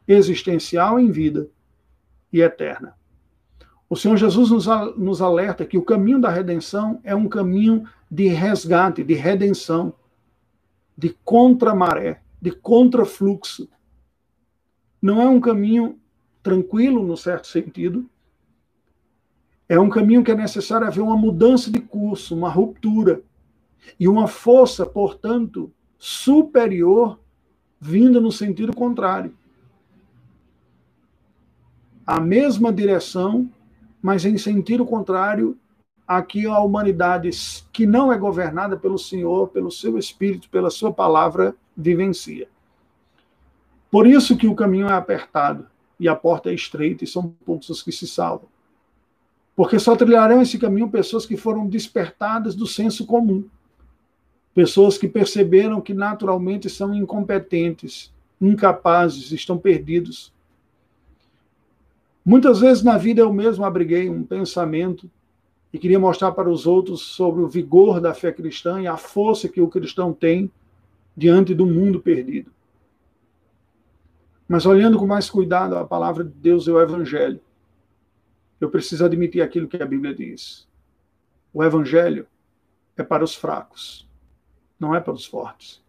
existencial 0.07 0.99
em 0.99 1.11
vida 1.11 1.47
e 2.33 2.41
eterna. 2.41 2.95
O 3.89 3.95
Senhor 3.95 4.17
Jesus 4.17 4.49
nos, 4.49 4.65
nos 4.97 5.21
alerta 5.21 5.65
que 5.65 5.77
o 5.77 5.83
caminho 5.83 6.19
da 6.19 6.29
redenção 6.29 6.99
é 7.03 7.15
um 7.15 7.27
caminho 7.27 7.87
de 8.09 8.27
resgate, 8.27 9.03
de 9.03 9.13
redenção, 9.13 9.93
de 10.97 11.09
contramaré, 11.23 12.21
de 12.41 12.51
contrafluxo. 12.51 13.69
Não 15.01 15.21
é 15.21 15.27
um 15.27 15.39
caminho 15.39 15.97
tranquilo, 16.43 17.05
no 17.05 17.17
certo 17.17 17.47
sentido. 17.47 18.09
É 19.67 19.79
um 19.79 19.89
caminho 19.89 20.23
que 20.23 20.31
é 20.31 20.35
necessário 20.35 20.85
haver 20.85 21.01
uma 21.01 21.17
mudança 21.17 21.71
de 21.71 21.79
curso, 21.79 22.35
uma 22.35 22.49
ruptura. 22.49 23.21
E 23.99 24.07
uma 24.07 24.27
força, 24.27 24.85
portanto, 24.85 25.71
superior 25.97 27.19
vinda 27.79 28.21
no 28.21 28.31
sentido 28.31 28.75
contrário. 28.75 29.33
A 32.05 32.19
mesma 32.19 32.71
direção 32.71 33.49
mas 34.01 34.25
em 34.25 34.37
sentido 34.37 34.85
contrário 34.85 35.57
aqui 36.07 36.47
a 36.47 36.59
humanidade 36.59 37.29
que 37.71 37.85
não 37.85 38.11
é 38.11 38.17
governada 38.17 38.75
pelo 38.75 38.97
Senhor, 38.97 39.49
pelo 39.49 39.71
seu 39.71 39.97
Espírito, 39.97 40.49
pela 40.49 40.69
sua 40.69 40.91
palavra, 40.91 41.55
vivencia. 41.77 42.49
Por 43.91 44.07
isso 44.07 44.37
que 44.37 44.47
o 44.47 44.55
caminho 44.55 44.87
é 44.87 44.93
apertado 44.93 45.67
e 45.99 46.07
a 46.07 46.15
porta 46.15 46.49
é 46.49 46.53
estreita 46.53 47.03
e 47.03 47.07
são 47.07 47.35
poucos 47.45 47.69
os 47.69 47.83
que 47.83 47.91
se 47.91 48.07
salvam. 48.07 48.49
Porque 49.55 49.77
só 49.77 49.95
trilharão 49.95 50.41
esse 50.41 50.57
caminho 50.57 50.89
pessoas 50.89 51.25
que 51.25 51.37
foram 51.37 51.67
despertadas 51.67 52.55
do 52.55 52.65
senso 52.65 53.05
comum. 53.05 53.43
Pessoas 54.55 54.97
que 54.97 55.07
perceberam 55.07 55.81
que 55.81 55.93
naturalmente 55.93 56.69
são 56.69 56.95
incompetentes, 56.95 58.11
incapazes, 58.39 59.31
estão 59.31 59.57
perdidos, 59.57 60.33
Muitas 62.23 62.59
vezes 62.59 62.83
na 62.83 62.97
vida 62.97 63.21
eu 63.21 63.33
mesmo 63.33 63.65
abriguei 63.65 64.07
um 64.07 64.23
pensamento 64.23 65.09
e 65.73 65.79
queria 65.79 65.99
mostrar 65.99 66.31
para 66.33 66.49
os 66.49 66.67
outros 66.67 67.01
sobre 67.01 67.41
o 67.41 67.47
vigor 67.47 67.99
da 67.99 68.13
fé 68.13 68.31
cristã 68.31 68.79
e 68.79 68.87
a 68.87 68.95
força 68.95 69.49
que 69.49 69.59
o 69.59 69.67
cristão 69.67 70.13
tem 70.13 70.51
diante 71.17 71.55
do 71.55 71.65
mundo 71.65 71.99
perdido. 71.99 72.51
Mas 74.51 74.65
olhando 74.65 74.99
com 74.99 75.07
mais 75.07 75.29
cuidado 75.29 75.77
a 75.77 75.87
palavra 75.87 76.25
de 76.25 76.31
Deus 76.31 76.67
e 76.67 76.71
o 76.71 76.81
Evangelho, 76.81 77.39
eu 78.59 78.69
preciso 78.69 79.05
admitir 79.05 79.41
aquilo 79.41 79.65
que 79.65 79.81
a 79.81 79.85
Bíblia 79.85 80.13
diz. 80.13 80.67
O 81.53 81.63
Evangelho 81.63 82.27
é 82.97 83.01
para 83.01 83.23
os 83.23 83.33
fracos, 83.33 84.05
não 84.77 84.93
é 84.93 84.99
para 84.99 85.13
os 85.13 85.25
fortes. 85.25 85.81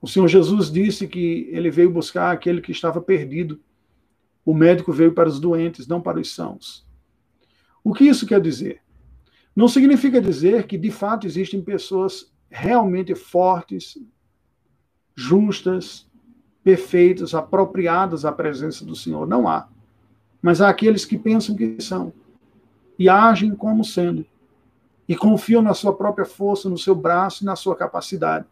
O 0.00 0.06
Senhor 0.06 0.28
Jesus 0.28 0.70
disse 0.70 1.08
que 1.08 1.48
ele 1.50 1.72
veio 1.72 1.90
buscar 1.90 2.30
aquele 2.30 2.60
que 2.60 2.70
estava 2.70 3.00
perdido 3.00 3.60
o 4.44 4.54
médico 4.54 4.92
veio 4.92 5.12
para 5.12 5.28
os 5.28 5.40
doentes, 5.40 5.88
não 5.88 6.00
para 6.00 6.20
os 6.20 6.32
sãos. 6.32 6.86
O 7.82 7.92
que 7.92 8.04
isso 8.04 8.28
quer 8.28 8.40
dizer? 8.40 8.80
Não 9.56 9.66
significa 9.66 10.20
dizer 10.22 10.68
que, 10.68 10.78
de 10.78 10.92
fato, 10.92 11.26
existem 11.26 11.60
pessoas 11.60 12.32
realmente 12.48 13.12
fortes, 13.16 13.98
justas, 15.16 16.08
perfeitas, 16.62 17.34
apropriadas 17.34 18.24
à 18.24 18.32
presença 18.32 18.84
do 18.84 18.94
Senhor. 18.94 19.26
Não 19.26 19.48
há. 19.48 19.68
Mas 20.40 20.60
há 20.60 20.68
aqueles 20.68 21.04
que 21.04 21.18
pensam 21.18 21.56
que 21.56 21.80
são. 21.80 22.12
e 22.98 23.08
agem 23.08 23.54
como 23.54 23.84
sendo, 23.84 24.24
e 25.08 25.16
confiam 25.16 25.62
na 25.62 25.74
sua 25.74 25.94
própria 25.96 26.24
força, 26.24 26.68
no 26.68 26.78
seu 26.78 26.94
braço 26.94 27.42
e 27.42 27.46
na 27.46 27.56
sua 27.56 27.74
capacidade. 27.74 28.44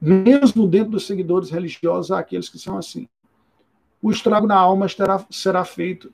Mesmo 0.00 0.68
dentro 0.68 0.92
dos 0.92 1.06
seguidores 1.06 1.50
religiosos, 1.50 2.12
há 2.12 2.20
aqueles 2.20 2.48
que 2.48 2.58
são 2.58 2.78
assim. 2.78 3.08
O 4.00 4.10
estrago 4.10 4.46
na 4.46 4.56
alma 4.56 4.88
será, 4.88 5.24
será 5.30 5.64
feito 5.64 6.12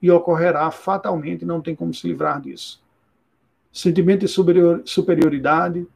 e 0.00 0.10
ocorrerá 0.10 0.70
fatalmente, 0.70 1.44
não 1.44 1.60
tem 1.60 1.74
como 1.74 1.92
se 1.92 2.06
livrar 2.06 2.40
disso. 2.40 2.82
Sentimento 3.72 4.20
de 4.20 4.28
superior, 4.28 4.82
superioridade, 4.84 5.86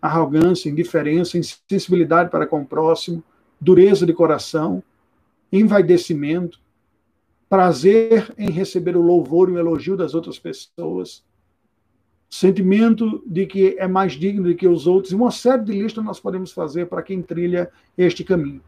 arrogância, 0.00 0.68
indiferença, 0.68 1.38
insensibilidade 1.38 2.30
para 2.30 2.46
com 2.46 2.60
o 2.60 2.66
próximo, 2.66 3.22
dureza 3.60 4.06
de 4.06 4.12
coração, 4.12 4.82
envaidecimento, 5.52 6.60
prazer 7.48 8.32
em 8.36 8.50
receber 8.50 8.96
o 8.96 9.02
louvor 9.02 9.48
e 9.48 9.52
o 9.52 9.58
elogio 9.58 9.96
das 9.96 10.14
outras 10.14 10.38
pessoas, 10.38 11.24
sentimento 12.28 13.22
de 13.26 13.46
que 13.46 13.76
é 13.78 13.88
mais 13.88 14.12
digno 14.12 14.44
do 14.48 14.54
que 14.54 14.68
os 14.68 14.86
outros, 14.86 15.12
e 15.12 15.16
uma 15.16 15.30
série 15.30 15.64
de 15.64 15.72
listas 15.72 16.04
nós 16.04 16.20
podemos 16.20 16.52
fazer 16.52 16.86
para 16.86 17.02
quem 17.02 17.22
trilha 17.22 17.70
este 17.96 18.22
caminho. 18.22 18.62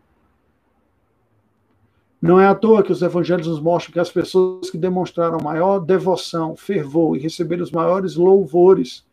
Não 2.21 2.39
é 2.39 2.47
à 2.47 2.55
toa 2.55 2.83
que 2.83 2.93
os 2.93 3.01
evangelhos 3.01 3.47
nos 3.47 3.61
mostram 3.61 3.95
que 3.95 4.01
as 4.01 4.11
pessoas 4.11 4.71
que 4.71 4.77
demonstraram 4.77 5.39
maior 5.43 5.79
devoção, 5.79 6.55
fervor 6.55 7.17
e 7.17 7.21
receberam 7.21 7.63
os 7.63 7.71
maiores 7.71 8.15
louvores 8.15 9.07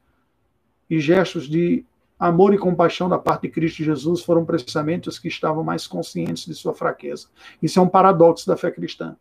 e 0.90 1.00
gestos 1.00 1.48
de 1.48 1.86
amor 2.20 2.54
e 2.54 2.58
compaixão 2.58 3.08
da 3.08 3.18
parte 3.18 3.44
de 3.44 3.50
Cristo 3.50 3.84
Jesus 3.84 4.22
foram 4.22 4.46
precisamente 4.46 5.10
os 5.10 5.20
que 5.20 5.28
estavam 5.28 5.64
mais 5.64 5.86
conscientes 5.86 6.46
de 6.46 6.54
sua 6.54 6.74
fraqueza. 6.74 7.28
Isso 7.62 7.80
é 7.80 7.82
um 7.82 7.90
paradoxo 7.90 8.48
da 8.48 8.58
fé 8.58 8.72
cristã. 8.72 9.16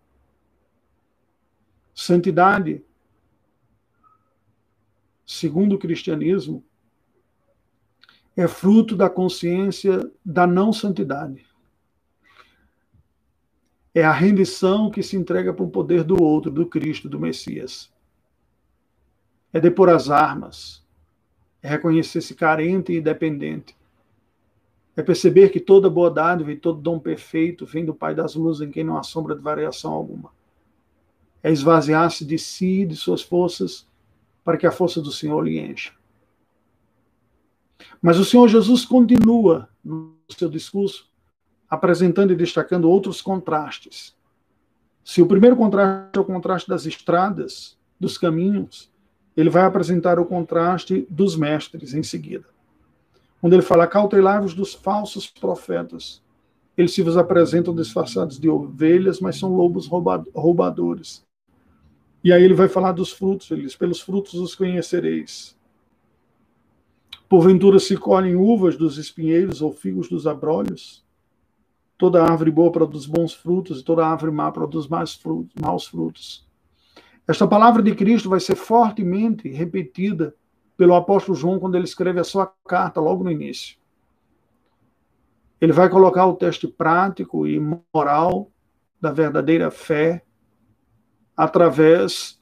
Santidade, 1.94 2.84
segundo 5.24 5.74
o 5.74 5.78
cristianismo, 5.78 6.64
é 8.36 8.46
fruto 8.46 8.94
da 8.94 9.08
consciência 9.08 10.10
da 10.24 10.46
não 10.46 10.72
santidade 10.72 11.46
é 13.96 14.04
a 14.04 14.12
rendição 14.12 14.90
que 14.90 15.02
se 15.02 15.16
entrega 15.16 15.54
para 15.54 15.64
o 15.64 15.70
poder 15.70 16.04
do 16.04 16.22
outro, 16.22 16.50
do 16.50 16.66
Cristo, 16.66 17.08
do 17.08 17.18
Messias. 17.18 17.90
É 19.54 19.58
depor 19.58 19.88
as 19.88 20.10
armas. 20.10 20.85
É 21.66 21.68
reconhecer-se 21.68 22.32
carente 22.32 22.92
e 22.92 23.00
dependente. 23.00 23.76
É 24.94 25.02
perceber 25.02 25.48
que 25.48 25.58
toda 25.58 25.90
boa 25.90 26.08
dádiva 26.08 26.52
e 26.52 26.56
todo 26.56 26.80
dom 26.80 26.96
perfeito 26.96 27.66
vem 27.66 27.84
do 27.84 27.92
Pai 27.92 28.14
das 28.14 28.36
luzes, 28.36 28.62
em 28.64 28.70
quem 28.70 28.84
não 28.84 28.96
há 28.96 29.02
sombra 29.02 29.34
de 29.34 29.42
variação 29.42 29.92
alguma. 29.92 30.30
É 31.42 31.50
esvaziar-se 31.50 32.24
de 32.24 32.38
si 32.38 32.82
e 32.82 32.86
de 32.86 32.94
suas 32.94 33.20
forças, 33.20 33.84
para 34.44 34.56
que 34.56 34.64
a 34.64 34.70
força 34.70 35.02
do 35.02 35.10
Senhor 35.10 35.40
lhe 35.40 35.58
encha. 35.58 35.92
Mas 38.00 38.16
o 38.16 38.24
Senhor 38.24 38.46
Jesus 38.46 38.84
continua 38.84 39.68
no 39.84 40.14
seu 40.28 40.48
discurso 40.48 41.10
apresentando 41.68 42.32
e 42.32 42.36
destacando 42.36 42.88
outros 42.88 43.20
contrastes. 43.20 44.16
Se 45.02 45.20
o 45.20 45.26
primeiro 45.26 45.56
contraste 45.56 46.16
é 46.16 46.20
o 46.20 46.24
contraste 46.24 46.68
das 46.68 46.86
estradas, 46.86 47.76
dos 47.98 48.16
caminhos, 48.16 48.88
ele 49.36 49.50
vai 49.50 49.62
apresentar 49.62 50.18
o 50.18 50.24
contraste 50.24 51.06
dos 51.10 51.36
mestres 51.36 51.92
em 51.92 52.02
seguida. 52.02 52.46
Quando 53.40 53.52
ele 53.52 53.62
fala, 53.62 53.86
cautelai-vos 53.86 54.54
dos 54.54 54.72
falsos 54.72 55.26
profetas. 55.26 56.22
Eles 56.76 56.94
se 56.94 57.02
vos 57.02 57.16
apresentam 57.16 57.74
disfarçados 57.74 58.38
de 58.38 58.48
ovelhas, 58.48 59.20
mas 59.20 59.38
são 59.38 59.54
lobos 59.54 59.86
roubadores. 59.86 61.24
E 62.24 62.32
aí 62.32 62.42
ele 62.42 62.54
vai 62.54 62.68
falar 62.68 62.92
dos 62.92 63.12
frutos, 63.12 63.50
eles, 63.50 63.76
pelos 63.76 64.00
frutos 64.00 64.34
os 64.34 64.54
conhecereis. 64.54 65.56
Porventura 67.28 67.78
se 67.78 67.96
colhem 67.96 68.36
uvas 68.36 68.76
dos 68.76 68.98
espinheiros 68.98 69.60
ou 69.60 69.72
figos 69.72 70.08
dos 70.08 70.26
abrolhos? 70.26 71.04
Toda 71.98 72.22
árvore 72.22 72.50
boa 72.50 72.70
produz 72.70 73.06
bons 73.06 73.32
frutos 73.32 73.80
e 73.80 73.84
toda 73.84 74.06
árvore 74.06 74.30
má 74.30 74.52
produz 74.52 74.86
mais 74.86 75.14
frutos, 75.14 75.54
maus 75.60 75.86
frutos. 75.86 76.45
Esta 77.26 77.46
palavra 77.46 77.82
de 77.82 77.94
Cristo 77.94 78.28
vai 78.28 78.38
ser 78.38 78.54
fortemente 78.54 79.48
repetida 79.48 80.34
pelo 80.76 80.94
apóstolo 80.94 81.36
João 81.36 81.58
quando 81.58 81.74
ele 81.74 81.84
escreve 81.84 82.20
a 82.20 82.24
sua 82.24 82.52
carta 82.66 83.00
logo 83.00 83.24
no 83.24 83.30
início. 83.30 83.76
Ele 85.60 85.72
vai 85.72 85.88
colocar 85.88 86.26
o 86.26 86.36
teste 86.36 86.68
prático 86.68 87.46
e 87.46 87.58
moral 87.92 88.50
da 89.00 89.10
verdadeira 89.10 89.70
fé 89.70 90.24
através 91.36 92.38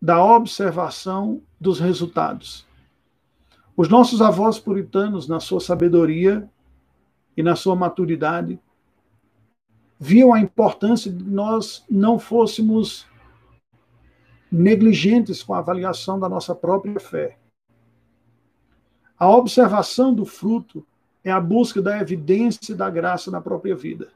da 0.00 0.22
observação 0.24 1.42
dos 1.60 1.78
resultados. 1.78 2.66
Os 3.76 3.88
nossos 3.88 4.22
avós 4.22 4.58
puritanos, 4.58 5.26
na 5.28 5.40
sua 5.40 5.60
sabedoria 5.60 6.48
e 7.36 7.42
na 7.42 7.56
sua 7.56 7.74
maturidade, 7.74 8.58
viam 9.98 10.32
a 10.32 10.40
importância 10.40 11.10
de 11.12 11.24
nós 11.24 11.84
não 11.90 12.18
fôssemos 12.18 13.06
negligentes 14.54 15.42
com 15.42 15.54
a 15.54 15.58
avaliação 15.58 16.18
da 16.18 16.28
nossa 16.28 16.54
própria 16.54 16.98
fé. 17.00 17.36
A 19.18 19.28
observação 19.28 20.14
do 20.14 20.24
fruto 20.24 20.86
é 21.22 21.30
a 21.30 21.40
busca 21.40 21.80
da 21.80 22.00
evidência 22.00 22.74
da 22.74 22.88
graça 22.88 23.30
na 23.30 23.40
própria 23.40 23.74
vida. 23.74 24.08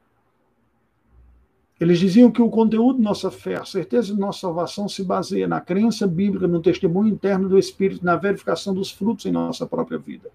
Eles 1.79 1.97
diziam 1.97 2.29
que 2.29 2.41
o 2.41 2.49
conteúdo 2.49 2.97
de 2.97 3.03
nossa 3.03 3.31
fé, 3.31 3.55
a 3.55 3.65
certeza 3.65 4.13
de 4.13 4.19
nossa 4.19 4.41
salvação 4.41 4.89
se 4.89 5.03
baseia 5.03 5.47
na 5.47 5.61
crença 5.61 6.05
bíblica, 6.05 6.45
no 6.45 6.61
testemunho 6.61 7.13
interno 7.13 7.47
do 7.47 7.57
Espírito, 7.57 8.03
na 8.03 8.17
verificação 8.17 8.73
dos 8.73 8.91
frutos 8.91 9.25
em 9.25 9.31
nossa 9.31 9.65
própria 9.65 9.97
vida. 9.97 10.29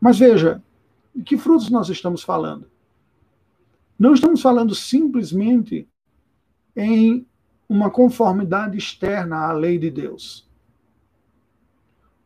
Mas 0.00 0.18
veja, 0.18 0.62
de 1.14 1.22
que 1.22 1.36
frutos 1.36 1.68
nós 1.68 1.90
estamos 1.90 2.22
falando? 2.22 2.66
Não 3.98 4.14
estamos 4.14 4.40
falando 4.40 4.74
simplesmente 4.74 5.86
em 6.74 7.26
uma 7.72 7.90
conformidade 7.90 8.76
externa 8.76 9.46
à 9.46 9.52
lei 9.52 9.78
de 9.78 9.90
Deus. 9.90 10.46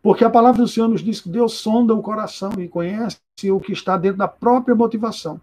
Porque 0.02 0.24
a 0.24 0.30
palavra 0.30 0.62
do 0.62 0.68
Senhor 0.68 0.88
nos 0.88 1.02
diz 1.02 1.20
que 1.20 1.28
Deus 1.28 1.54
sonda 1.54 1.94
o 1.94 2.02
coração 2.02 2.50
e 2.58 2.68
conhece 2.68 3.20
o 3.50 3.60
que 3.60 3.72
está 3.72 3.96
dentro 3.96 4.18
da 4.18 4.26
própria 4.26 4.74
motivação. 4.74 5.40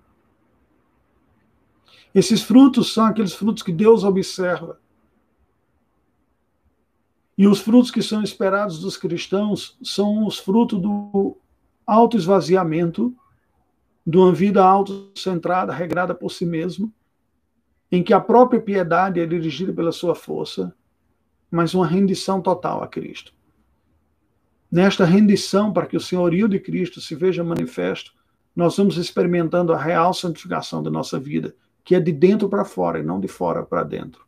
Esses 2.13 2.43
frutos 2.43 2.93
são 2.93 3.05
aqueles 3.05 3.33
frutos 3.33 3.63
que 3.63 3.71
Deus 3.71 4.03
observa. 4.03 4.77
E 7.37 7.47
os 7.47 7.61
frutos 7.61 7.89
que 7.89 8.01
são 8.01 8.21
esperados 8.21 8.79
dos 8.79 8.97
cristãos 8.97 9.77
são 9.81 10.27
os 10.27 10.37
frutos 10.37 10.79
do 10.81 11.37
autoesvaziamento 11.87 13.15
de 14.05 14.17
uma 14.17 14.33
vida 14.33 14.63
autocentrada, 14.63 15.73
regrada 15.73 16.13
por 16.13 16.29
si 16.29 16.45
mesmo, 16.45 16.93
em 17.93 18.01
que 18.01 18.11
a 18.11 18.19
própria 18.19 18.59
piedade 18.59 19.19
é 19.19 19.25
dirigida 19.27 19.71
pela 19.71 19.91
sua 19.91 20.15
força, 20.15 20.75
mas 21.51 21.75
uma 21.75 21.85
rendição 21.85 22.41
total 22.41 22.81
a 22.81 22.87
Cristo. 22.87 23.31
Nesta 24.71 25.05
rendição, 25.05 25.71
para 25.71 25.85
que 25.85 25.95
o 25.95 26.01
senhorio 26.01 26.49
de 26.49 26.59
Cristo 26.59 26.99
se 26.99 27.13
veja 27.13 27.43
manifesto, 27.43 28.11
nós 28.55 28.75
vamos 28.75 28.97
experimentando 28.97 29.71
a 29.71 29.77
real 29.77 30.11
santificação 30.11 30.81
da 30.81 30.89
nossa 30.89 31.19
vida, 31.19 31.55
que 31.83 31.93
é 31.93 31.99
de 31.99 32.11
dentro 32.11 32.49
para 32.49 32.65
fora 32.65 32.97
e 32.97 33.03
não 33.03 33.19
de 33.19 33.27
fora 33.27 33.61
para 33.61 33.83
dentro. 33.83 34.25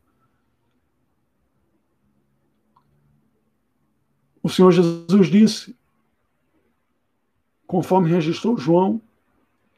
O 4.44 4.48
Senhor 4.48 4.72
Jesus 4.72 5.28
disse, 5.28 5.76
conforme 7.66 8.12
registrou 8.12 8.60
João, 8.60 9.02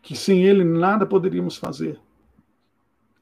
que 0.01 0.13
sem 0.13 0.43
ele 0.43 0.65
nada 0.65 1.05
poderíamos 1.05 1.55
fazer. 1.55 1.97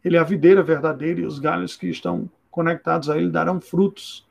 Ele 0.06 0.18
é 0.18 0.20
a 0.20 0.24
videira 0.24 0.62
verdadeira 0.62 1.22
e 1.22 1.26
os 1.26 1.39
galhos 1.39 1.76
que 1.76 1.88
estão 1.88 2.30
conectados 2.52 3.10
a 3.10 3.18
ele 3.18 3.32
darão 3.32 3.60
frutos. 3.60 4.24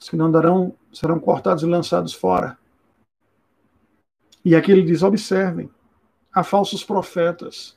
Os 0.00 0.08
que 0.08 0.16
não 0.16 0.30
darão 0.32 0.74
serão 0.90 1.20
cortados 1.20 1.62
e 1.62 1.66
lançados 1.66 2.14
fora. 2.14 2.56
E 4.42 4.56
aqui 4.56 4.72
ele 4.72 4.82
diz: 4.82 5.02
observem, 5.02 5.68
há 6.32 6.42
falsos 6.42 6.82
profetas. 6.82 7.76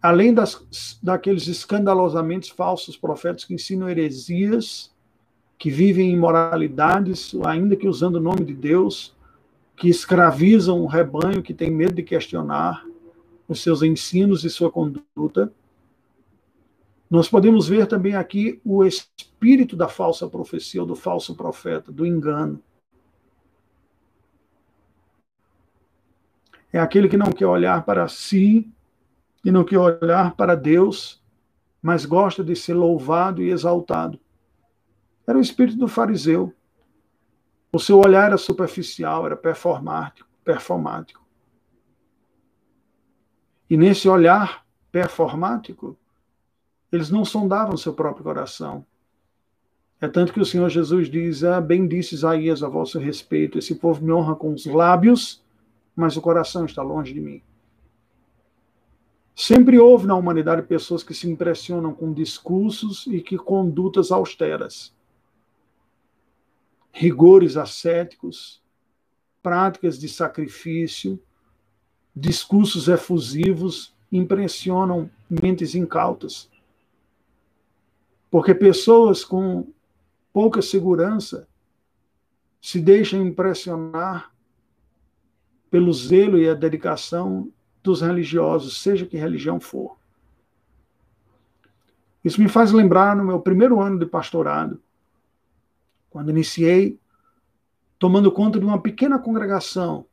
Além 0.00 0.32
das, 0.32 1.00
daqueles 1.02 1.48
escandalosamente 1.48 2.54
falsos 2.54 2.96
profetas 2.96 3.44
que 3.44 3.54
ensinam 3.54 3.88
heresias, 3.88 4.94
que 5.58 5.68
vivem 5.68 6.12
imoralidades, 6.12 7.34
ainda 7.44 7.74
que 7.74 7.88
usando 7.88 8.16
o 8.16 8.20
nome 8.20 8.44
de 8.44 8.54
Deus, 8.54 9.16
que 9.74 9.88
escravizam 9.88 10.80
o 10.80 10.86
rebanho 10.86 11.42
que 11.42 11.54
tem 11.54 11.72
medo 11.72 11.94
de 11.94 12.04
questionar 12.04 12.86
os 13.48 13.62
seus 13.62 13.82
ensinos 13.82 14.44
e 14.44 14.50
sua 14.50 14.70
conduta. 14.70 15.52
Nós 17.10 17.28
podemos 17.28 17.68
ver 17.68 17.86
também 17.86 18.14
aqui 18.14 18.60
o 18.64 18.84
espírito 18.84 19.76
da 19.76 19.88
falsa 19.88 20.28
profecia, 20.28 20.80
ou 20.80 20.86
do 20.86 20.96
falso 20.96 21.34
profeta, 21.34 21.92
do 21.92 22.06
engano. 22.06 22.62
É 26.72 26.80
aquele 26.80 27.08
que 27.08 27.16
não 27.16 27.30
quer 27.30 27.46
olhar 27.46 27.84
para 27.84 28.08
si 28.08 28.68
e 29.44 29.52
não 29.52 29.62
quer 29.62 29.78
olhar 29.78 30.34
para 30.34 30.56
Deus, 30.56 31.22
mas 31.80 32.04
gosta 32.04 32.42
de 32.42 32.56
ser 32.56 32.74
louvado 32.74 33.42
e 33.42 33.50
exaltado. 33.50 34.18
Era 35.26 35.38
o 35.38 35.40
espírito 35.40 35.78
do 35.78 35.86
fariseu. 35.86 36.52
O 37.70 37.78
seu 37.78 37.98
olhar 37.98 38.26
era 38.26 38.38
superficial, 38.38 39.26
era 39.26 39.36
performático, 39.36 40.28
performático. 40.44 41.23
E 43.68 43.76
nesse 43.76 44.08
olhar 44.08 44.64
performático, 44.92 45.96
eles 46.92 47.10
não 47.10 47.24
sondavam 47.24 47.76
seu 47.76 47.92
próprio 47.92 48.24
coração. 48.24 48.86
É 50.00 50.08
tanto 50.08 50.32
que 50.32 50.40
o 50.40 50.44
Senhor 50.44 50.68
Jesus 50.68 51.10
diz: 51.10 51.42
ah, 51.42 51.60
Bem 51.60 51.88
disse 51.88 52.14
Isaías 52.14 52.62
a 52.62 52.68
vosso 52.68 52.98
respeito, 52.98 53.58
esse 53.58 53.74
povo 53.74 54.04
me 54.04 54.12
honra 54.12 54.36
com 54.36 54.52
os 54.52 54.66
lábios, 54.66 55.42
mas 55.96 56.16
o 56.16 56.20
coração 56.20 56.64
está 56.64 56.82
longe 56.82 57.12
de 57.12 57.20
mim. 57.20 57.42
Sempre 59.34 59.78
houve 59.78 60.06
na 60.06 60.14
humanidade 60.14 60.62
pessoas 60.62 61.02
que 61.02 61.12
se 61.12 61.28
impressionam 61.28 61.92
com 61.92 62.12
discursos 62.12 63.06
e 63.08 63.20
que 63.20 63.36
condutas 63.36 64.12
austeras, 64.12 64.94
rigores 66.92 67.56
ascéticos, 67.56 68.62
práticas 69.42 69.98
de 69.98 70.08
sacrifício, 70.08 71.20
discursos 72.14 72.88
efusivos 72.88 73.94
impressionam 74.10 75.10
mentes 75.28 75.74
incautas. 75.74 76.48
Porque 78.30 78.54
pessoas 78.54 79.24
com 79.24 79.66
pouca 80.32 80.62
segurança 80.62 81.48
se 82.60 82.80
deixam 82.80 83.22
impressionar 83.22 84.32
pelo 85.70 85.92
zelo 85.92 86.38
e 86.38 86.48
a 86.48 86.54
dedicação 86.54 87.50
dos 87.82 88.00
religiosos, 88.00 88.80
seja 88.80 89.04
que 89.04 89.16
religião 89.16 89.60
for. 89.60 89.96
Isso 92.24 92.40
me 92.40 92.48
faz 92.48 92.72
lembrar 92.72 93.14
no 93.14 93.24
meu 93.24 93.40
primeiro 93.40 93.80
ano 93.80 93.98
de 93.98 94.06
pastorado, 94.06 94.80
quando 96.08 96.30
iniciei 96.30 96.98
tomando 97.98 98.32
conta 98.32 98.58
de 98.58 98.64
uma 98.64 98.80
pequena 98.80 99.18
congregação 99.18 100.06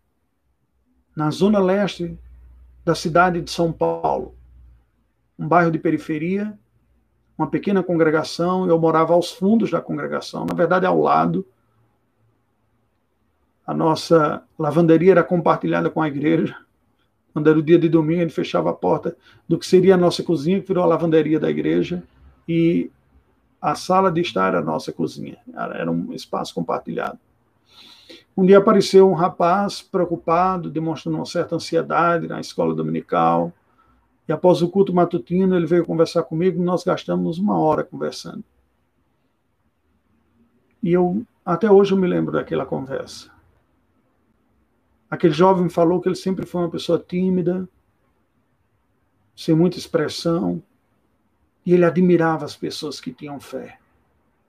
na 1.15 1.29
zona 1.29 1.59
leste 1.59 2.17
da 2.83 2.95
cidade 2.95 3.41
de 3.41 3.51
São 3.51 3.71
Paulo, 3.71 4.35
um 5.37 5.47
bairro 5.47 5.71
de 5.71 5.79
periferia, 5.79 6.57
uma 7.37 7.47
pequena 7.47 7.81
congregação, 7.81 8.67
eu 8.67 8.79
morava 8.79 9.13
aos 9.13 9.31
fundos 9.31 9.71
da 9.71 9.81
congregação, 9.81 10.45
na 10.45 10.53
verdade 10.53 10.85
ao 10.85 10.99
lado. 10.99 11.45
A 13.65 13.73
nossa 13.73 14.43
lavanderia 14.57 15.11
era 15.11 15.23
compartilhada 15.23 15.89
com 15.89 16.01
a 16.01 16.07
igreja. 16.07 16.55
Quando 17.33 17.49
era 17.49 17.57
o 17.57 17.63
dia 17.63 17.79
de 17.79 17.89
domingo, 17.89 18.21
ele 18.21 18.29
fechava 18.29 18.69
a 18.69 18.73
porta 18.73 19.15
do 19.47 19.57
que 19.57 19.65
seria 19.65 19.95
a 19.95 19.97
nossa 19.97 20.21
cozinha, 20.21 20.61
que 20.61 20.67
virou 20.67 20.83
a 20.83 20.87
lavanderia 20.87 21.39
da 21.39 21.49
igreja, 21.49 22.03
e 22.47 22.91
a 23.61 23.73
sala 23.75 24.11
de 24.11 24.21
estar 24.21 24.49
era 24.49 24.59
a 24.59 24.63
nossa 24.63 24.91
cozinha. 24.91 25.37
Era 25.55 25.89
um 25.89 26.13
espaço 26.13 26.53
compartilhado. 26.53 27.17
Um 28.35 28.45
dia 28.45 28.57
apareceu 28.57 29.09
um 29.09 29.13
rapaz 29.13 29.81
preocupado, 29.81 30.69
demonstrando 30.69 31.17
uma 31.17 31.25
certa 31.25 31.55
ansiedade 31.55 32.27
na 32.27 32.39
escola 32.39 32.73
dominical. 32.73 33.51
E 34.27 34.31
após 34.31 34.61
o 34.61 34.69
culto 34.69 34.93
matutino, 34.93 35.55
ele 35.55 35.65
veio 35.65 35.85
conversar 35.85 36.23
comigo, 36.23 36.63
nós 36.63 36.83
gastamos 36.83 37.37
uma 37.37 37.59
hora 37.59 37.83
conversando. 37.83 38.43
E 40.81 40.93
eu, 40.93 41.23
até 41.45 41.69
hoje, 41.69 41.91
eu 41.91 41.97
me 41.97 42.07
lembro 42.07 42.31
daquela 42.31 42.65
conversa. 42.65 43.29
Aquele 45.09 45.33
jovem 45.33 45.67
falou 45.69 45.99
que 45.99 46.07
ele 46.07 46.15
sempre 46.15 46.45
foi 46.45 46.61
uma 46.61 46.69
pessoa 46.69 46.97
tímida, 46.97 47.67
sem 49.35 49.53
muita 49.53 49.77
expressão, 49.77 50.63
e 51.65 51.73
ele 51.73 51.83
admirava 51.83 52.45
as 52.45 52.55
pessoas 52.55 52.99
que 52.99 53.11
tinham 53.11 53.39
fé. 53.39 53.77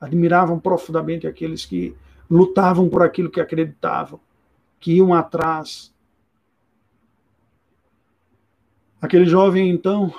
Admiravam 0.00 0.58
profundamente 0.58 1.26
aqueles 1.26 1.66
que 1.66 1.96
lutavam 2.32 2.88
por 2.88 3.02
aquilo 3.02 3.30
que 3.30 3.42
acreditavam, 3.42 4.18
que 4.80 4.94
iam 4.94 5.12
atrás. 5.12 5.94
Aquele 8.98 9.26
jovem, 9.26 9.68
então, 9.68 10.14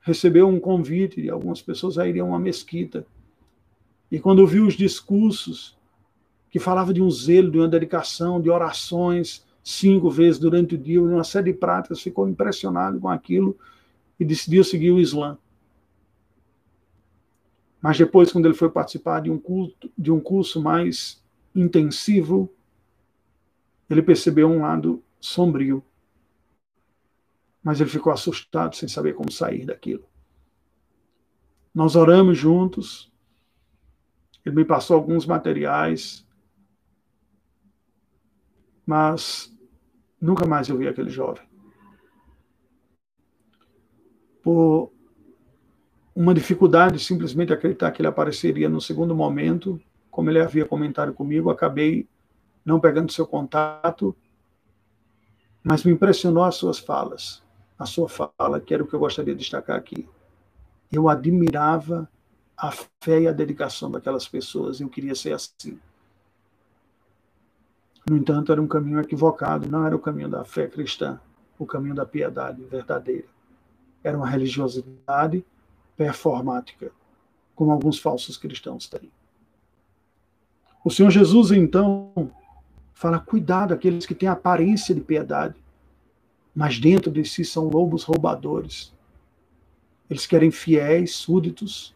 recebeu 0.00 0.48
um 0.48 0.58
convite 0.58 1.20
de 1.20 1.28
algumas 1.28 1.60
pessoas 1.60 1.98
a 1.98 2.08
irem 2.08 2.22
a 2.22 2.24
uma 2.24 2.38
mesquita. 2.38 3.06
E 4.10 4.18
quando 4.18 4.46
viu 4.46 4.66
os 4.66 4.72
discursos 4.72 5.76
que 6.48 6.58
falavam 6.58 6.94
de 6.94 7.02
um 7.02 7.10
zelo, 7.10 7.50
de 7.50 7.58
uma 7.58 7.68
dedicação, 7.68 8.40
de 8.40 8.48
orações, 8.48 9.44
cinco 9.62 10.08
vezes 10.08 10.40
durante 10.40 10.74
o 10.74 10.78
dia, 10.78 11.02
uma 11.02 11.22
série 11.22 11.52
de 11.52 11.58
práticas, 11.58 12.00
ficou 12.00 12.26
impressionado 12.26 12.98
com 12.98 13.10
aquilo 13.10 13.54
e 14.18 14.24
decidiu 14.24 14.64
seguir 14.64 14.90
o 14.90 14.98
Islã. 14.98 15.36
Mas 17.82 17.98
depois, 17.98 18.32
quando 18.32 18.46
ele 18.46 18.54
foi 18.54 18.70
participar 18.70 19.20
de 19.20 19.30
um, 19.30 19.38
culto, 19.38 19.92
de 19.98 20.10
um 20.10 20.18
curso 20.18 20.62
mais 20.62 21.22
intensivo, 21.56 22.54
ele 23.88 24.02
percebeu 24.02 24.48
um 24.48 24.62
lado 24.62 25.02
sombrio. 25.18 25.84
Mas 27.62 27.80
ele 27.80 27.90
ficou 27.90 28.12
assustado 28.12 28.76
sem 28.76 28.88
saber 28.88 29.14
como 29.14 29.32
sair 29.32 29.64
daquilo. 29.64 30.06
Nós 31.74 31.96
oramos 31.96 32.38
juntos. 32.38 33.12
Ele 34.44 34.54
me 34.54 34.64
passou 34.64 34.96
alguns 34.96 35.26
materiais. 35.26 36.24
Mas 38.86 39.56
Nunca 40.20 40.46
mais 40.46 40.68
eu 40.68 40.76
vi 40.76 40.88
aquele 40.88 41.10
jovem. 41.10 41.46
Por 44.42 44.92
uma 46.14 46.32
dificuldade 46.32 46.96
de 46.96 47.04
simplesmente 47.04 47.52
acreditar 47.52 47.90
que 47.92 48.00
ele 48.00 48.08
apareceria 48.08 48.68
no 48.68 48.80
segundo 48.80 49.14
momento, 49.14 49.80
como 50.16 50.30
ele 50.30 50.40
havia 50.40 50.64
comentado 50.64 51.12
comigo, 51.12 51.50
acabei 51.50 52.08
não 52.64 52.80
pegando 52.80 53.12
seu 53.12 53.26
contato, 53.26 54.16
mas 55.62 55.84
me 55.84 55.92
impressionou 55.92 56.42
as 56.42 56.54
suas 56.54 56.78
falas, 56.78 57.42
a 57.78 57.84
sua 57.84 58.08
fala, 58.08 58.58
que 58.58 58.72
era 58.72 58.82
o 58.82 58.86
que 58.86 58.94
eu 58.94 58.98
gostaria 58.98 59.34
de 59.34 59.40
destacar 59.40 59.76
aqui. 59.76 60.08
Eu 60.90 61.06
admirava 61.06 62.08
a 62.56 62.72
fé 62.72 63.20
e 63.20 63.28
a 63.28 63.32
dedicação 63.32 63.90
daquelas 63.90 64.26
pessoas, 64.26 64.80
eu 64.80 64.88
queria 64.88 65.14
ser 65.14 65.34
assim. 65.34 65.78
No 68.08 68.16
entanto, 68.16 68.50
era 68.50 68.62
um 68.62 68.66
caminho 68.66 69.00
equivocado, 69.00 69.68
não 69.68 69.84
era 69.84 69.94
o 69.94 70.00
caminho 70.00 70.30
da 70.30 70.46
fé 70.46 70.66
cristã, 70.66 71.20
o 71.58 71.66
caminho 71.66 71.94
da 71.94 72.06
piedade 72.06 72.64
verdadeira. 72.64 73.28
Era 74.02 74.16
uma 74.16 74.26
religiosidade 74.26 75.44
performática, 75.94 76.90
como 77.54 77.70
alguns 77.70 77.98
falsos 77.98 78.38
cristãos 78.38 78.88
têm. 78.88 79.12
O 80.86 80.90
Senhor 80.90 81.10
Jesus, 81.10 81.50
então, 81.50 82.30
fala: 82.94 83.18
cuidado 83.18 83.74
aqueles 83.74 84.06
que 84.06 84.14
têm 84.14 84.28
aparência 84.28 84.94
de 84.94 85.00
piedade, 85.00 85.56
mas 86.54 86.78
dentro 86.78 87.10
de 87.10 87.24
si 87.24 87.44
são 87.44 87.68
lobos 87.68 88.04
roubadores. 88.04 88.94
Eles 90.08 90.28
querem 90.28 90.52
fiéis, 90.52 91.12
súditos, 91.16 91.92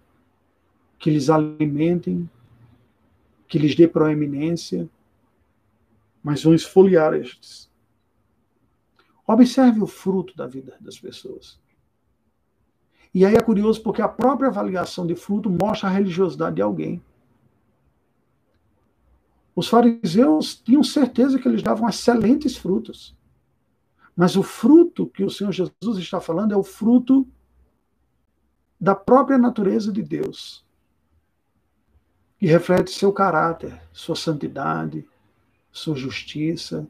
que 0.98 1.08
lhes 1.08 1.30
alimentem, 1.30 2.28
que 3.46 3.60
lhes 3.60 3.76
dê 3.76 3.86
proeminência, 3.86 4.90
mas 6.20 6.42
vão 6.42 6.52
esfoliar 6.52 7.14
estes. 7.14 7.70
Observe 9.24 9.80
o 9.80 9.86
fruto 9.86 10.36
da 10.36 10.48
vida 10.48 10.76
das 10.80 10.98
pessoas. 10.98 11.60
E 13.14 13.24
aí 13.24 13.36
é 13.36 13.40
curioso 13.40 13.84
porque 13.84 14.02
a 14.02 14.08
própria 14.08 14.48
avaliação 14.48 15.06
de 15.06 15.14
fruto 15.14 15.48
mostra 15.48 15.88
a 15.88 15.92
religiosidade 15.92 16.56
de 16.56 16.62
alguém. 16.62 17.00
Os 19.54 19.68
fariseus 19.68 20.54
tinham 20.54 20.82
certeza 20.82 21.38
que 21.38 21.48
eles 21.48 21.62
davam 21.62 21.88
excelentes 21.88 22.56
frutos. 22.56 23.16
Mas 24.16 24.36
o 24.36 24.42
fruto 24.42 25.06
que 25.06 25.24
o 25.24 25.30
Senhor 25.30 25.52
Jesus 25.52 25.98
está 25.98 26.20
falando 26.20 26.52
é 26.52 26.56
o 26.56 26.62
fruto 26.62 27.26
da 28.80 28.94
própria 28.94 29.36
natureza 29.36 29.92
de 29.92 30.02
Deus, 30.02 30.64
que 32.38 32.46
reflete 32.46 32.90
seu 32.90 33.12
caráter, 33.12 33.80
sua 33.92 34.16
santidade, 34.16 35.06
sua 35.70 35.94
justiça, 35.94 36.86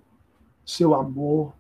seu 0.65 0.95
amor, 0.95 1.53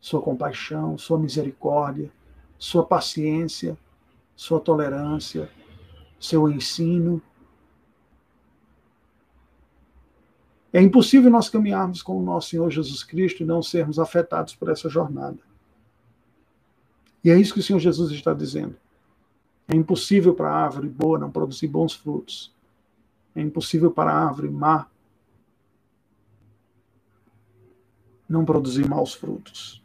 sua 0.00 0.20
compaixão, 0.20 0.98
sua 0.98 1.18
misericórdia, 1.18 2.12
sua 2.58 2.84
paciência, 2.84 3.76
sua 4.34 4.60
tolerância, 4.60 5.50
seu 6.20 6.50
ensino. 6.50 7.22
É 10.72 10.80
impossível 10.80 11.30
nós 11.30 11.48
caminharmos 11.48 12.02
com 12.02 12.18
o 12.18 12.22
nosso 12.22 12.50
Senhor 12.50 12.70
Jesus 12.70 13.02
Cristo 13.02 13.42
e 13.42 13.46
não 13.46 13.62
sermos 13.62 13.98
afetados 13.98 14.54
por 14.54 14.68
essa 14.68 14.88
jornada. 14.88 15.38
E 17.24 17.30
é 17.30 17.38
isso 17.38 17.54
que 17.54 17.60
o 17.60 17.62
Senhor 17.62 17.78
Jesus 17.78 18.12
está 18.12 18.34
dizendo. 18.34 18.76
É 19.68 19.74
impossível 19.74 20.34
para 20.34 20.50
a 20.50 20.64
árvore 20.64 20.88
boa 20.88 21.18
não 21.18 21.30
produzir 21.30 21.66
bons 21.66 21.92
frutos. 21.92 22.54
É 23.34 23.40
impossível 23.40 23.90
para 23.90 24.12
a 24.12 24.26
árvore 24.26 24.48
má 24.48 24.86
não 28.28 28.44
produzir 28.44 28.88
maus 28.88 29.14
frutos. 29.14 29.82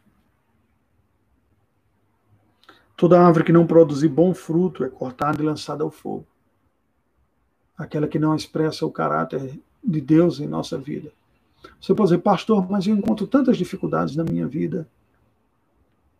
Toda 2.96 3.20
árvore 3.20 3.44
que 3.44 3.52
não 3.52 3.66
produzir 3.66 4.08
bom 4.08 4.32
fruto 4.32 4.84
é 4.84 4.88
cortada 4.88 5.42
e 5.42 5.44
lançada 5.44 5.82
ao 5.82 5.90
fogo. 5.90 6.26
aquela 7.76 8.06
que 8.06 8.18
não 8.18 8.36
expressa 8.36 8.86
o 8.86 8.92
caráter 8.92 9.60
de 9.82 10.00
Deus 10.00 10.40
em 10.40 10.46
nossa 10.46 10.78
vida. 10.78 11.12
Você 11.80 11.94
pode 11.94 12.10
dizer, 12.10 12.22
pastor, 12.22 12.68
mas 12.70 12.86
eu 12.86 12.96
encontro 12.96 13.26
tantas 13.26 13.56
dificuldades 13.56 14.16
na 14.16 14.24
minha 14.24 14.46
vida. 14.46 14.88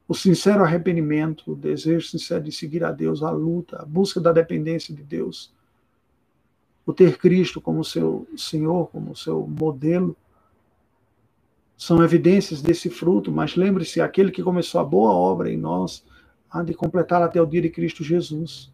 O 0.09 0.15
sincero 0.15 0.65
arrependimento, 0.65 1.53
o 1.53 1.57
desejo 1.57 2.09
sincero 2.09 2.45
de 2.45 2.53
seguir 2.53 2.85
a 2.85 2.93
Deus, 2.93 3.23
a 3.23 3.31
luta, 3.31 3.81
a 3.83 3.85
busca 3.85 4.21
da 4.21 4.33
dependência 4.33 4.95
de 4.95 5.03
Deus, 5.03 5.53
o 6.85 6.93
ter 6.93 7.17
Cristo 7.17 7.61
como 7.61 7.85
seu 7.85 8.27
Senhor, 8.37 8.89
como 8.89 9.17
seu 9.17 9.47
modelo, 9.47 10.17
são 11.77 12.03
evidências 12.05 12.63
desse 12.63 12.89
fruto, 12.91 13.33
mas 13.33 13.57
lembre-se, 13.57 14.01
aquele 14.01 14.31
que 14.31 14.43
começou 14.43 14.81
a 14.81 14.85
boa 14.85 15.13
obra 15.13 15.51
em 15.51 15.57
nós, 15.57 16.05
há 16.51 16.63
de 16.63 16.75
completá-la 16.75 17.27
até 17.27 17.41
o 17.41 17.47
dia 17.47 17.63
de 17.63 17.71
Cristo 17.71 18.05
Jesus. 18.05 18.71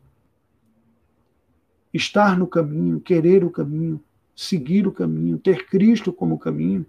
Estar 1.92 2.38
no 2.38 2.46
caminho, 2.46 3.00
querer 3.00 3.44
o 3.44 3.50
caminho, 3.50 3.98
seguir 4.38 4.86
o 4.86 4.92
caminho, 4.92 5.36
ter 5.36 5.66
Cristo 5.66 6.12
como 6.12 6.38
caminho, 6.38 6.86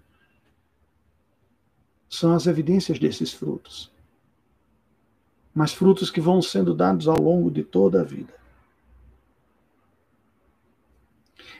são 2.08 2.32
as 2.32 2.46
evidências 2.46 2.96
desses 2.96 3.32
frutos. 3.32 3.92
Mas 5.52 5.72
frutos 5.72 6.12
que 6.12 6.20
vão 6.20 6.40
sendo 6.40 6.72
dados 6.72 7.08
ao 7.08 7.20
longo 7.20 7.50
de 7.50 7.64
toda 7.64 8.02
a 8.02 8.04
vida. 8.04 8.32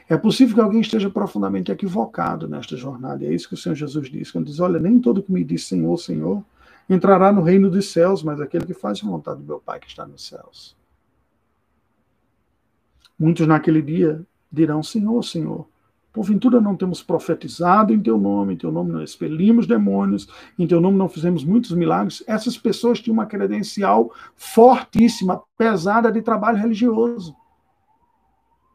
É 0.07 0.15
possível 0.15 0.55
que 0.55 0.61
alguém 0.61 0.79
esteja 0.79 1.09
profundamente 1.09 1.73
equivocado 1.73 2.47
nesta 2.47 2.77
jornada. 2.77 3.25
É 3.25 3.33
isso 3.33 3.49
que 3.49 3.55
o 3.55 3.57
Senhor 3.57 3.75
Jesus 3.75 4.09
diz. 4.09 4.31
Quando 4.31 4.45
diz: 4.45 4.61
Olha, 4.61 4.79
nem 4.79 4.97
todo 4.97 5.21
que 5.21 5.31
me 5.31 5.43
diz 5.43 5.67
Senhor, 5.67 5.97
Senhor 5.97 6.41
entrará 6.89 7.33
no 7.33 7.41
reino 7.41 7.69
dos 7.69 7.91
céus, 7.91 8.23
mas 8.23 8.39
aquele 8.39 8.65
que 8.65 8.73
faz 8.73 9.03
a 9.03 9.07
vontade 9.07 9.41
do 9.41 9.45
meu 9.45 9.59
Pai 9.59 9.77
que 9.77 9.87
está 9.87 10.07
nos 10.07 10.25
céus. 10.25 10.73
Muitos 13.19 13.45
naquele 13.45 13.81
dia 13.81 14.25
dirão: 14.49 14.81
Senhor, 14.81 15.21
Senhor, 15.21 15.69
porventura 16.13 16.59
não 16.59 16.75
temos 16.75 17.01
profetizado 17.01 17.93
em 17.93 18.01
teu 18.01 18.17
nome, 18.17 18.53
em 18.53 18.57
teu 18.57 18.71
nome 18.71 18.91
não 18.91 19.03
expelimos 19.03 19.65
demônios, 19.65 20.27
em 20.57 20.67
teu 20.67 20.81
nome 20.81 20.97
não 20.97 21.07
fizemos 21.07 21.43
muitos 21.43 21.71
milagres. 21.71 22.23
Essas 22.27 22.57
pessoas 22.57 22.99
tinham 22.99 23.13
uma 23.13 23.25
credencial 23.25 24.11
fortíssima, 24.35 25.41
pesada 25.57 26.11
de 26.11 26.21
trabalho 26.21 26.57
religioso. 26.57 27.35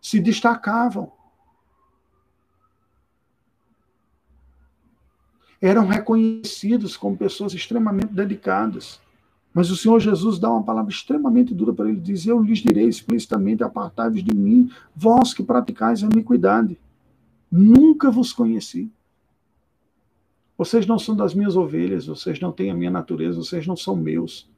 Se 0.00 0.20
destacavam. 0.20 1.12
eram 5.60 5.86
reconhecidos 5.86 6.96
como 6.96 7.16
pessoas 7.16 7.54
extremamente 7.54 8.12
dedicadas. 8.12 9.00
Mas 9.52 9.70
o 9.70 9.76
Senhor 9.76 9.98
Jesus 10.00 10.38
dá 10.38 10.50
uma 10.50 10.62
palavra 10.62 10.92
extremamente 10.92 11.54
dura 11.54 11.72
para 11.72 11.88
ele 11.88 12.00
dizer: 12.00 12.30
Eu 12.30 12.42
lhes 12.42 12.58
direi 12.58 12.86
explicitamente: 12.86 13.64
apartai-vos 13.64 14.22
de 14.22 14.34
mim, 14.34 14.70
vós 14.94 15.32
que 15.32 15.42
praticais 15.42 16.02
a 16.02 16.06
iniquidade. 16.06 16.78
Nunca 17.50 18.10
vos 18.10 18.32
conheci. 18.32 18.90
Vocês 20.58 20.86
não 20.86 20.98
são 20.98 21.14
das 21.14 21.34
minhas 21.34 21.56
ovelhas, 21.56 22.06
vocês 22.06 22.40
não 22.40 22.50
têm 22.50 22.70
a 22.70 22.74
minha 22.74 22.90
natureza, 22.90 23.42
vocês 23.42 23.66
não 23.66 23.76
são 23.76 23.94
meus. 23.94 24.48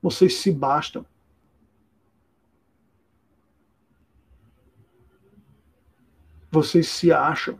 Vocês 0.00 0.36
se 0.36 0.52
bastam. 0.52 1.04
Vocês 6.50 6.88
se 6.88 7.12
acham 7.12 7.58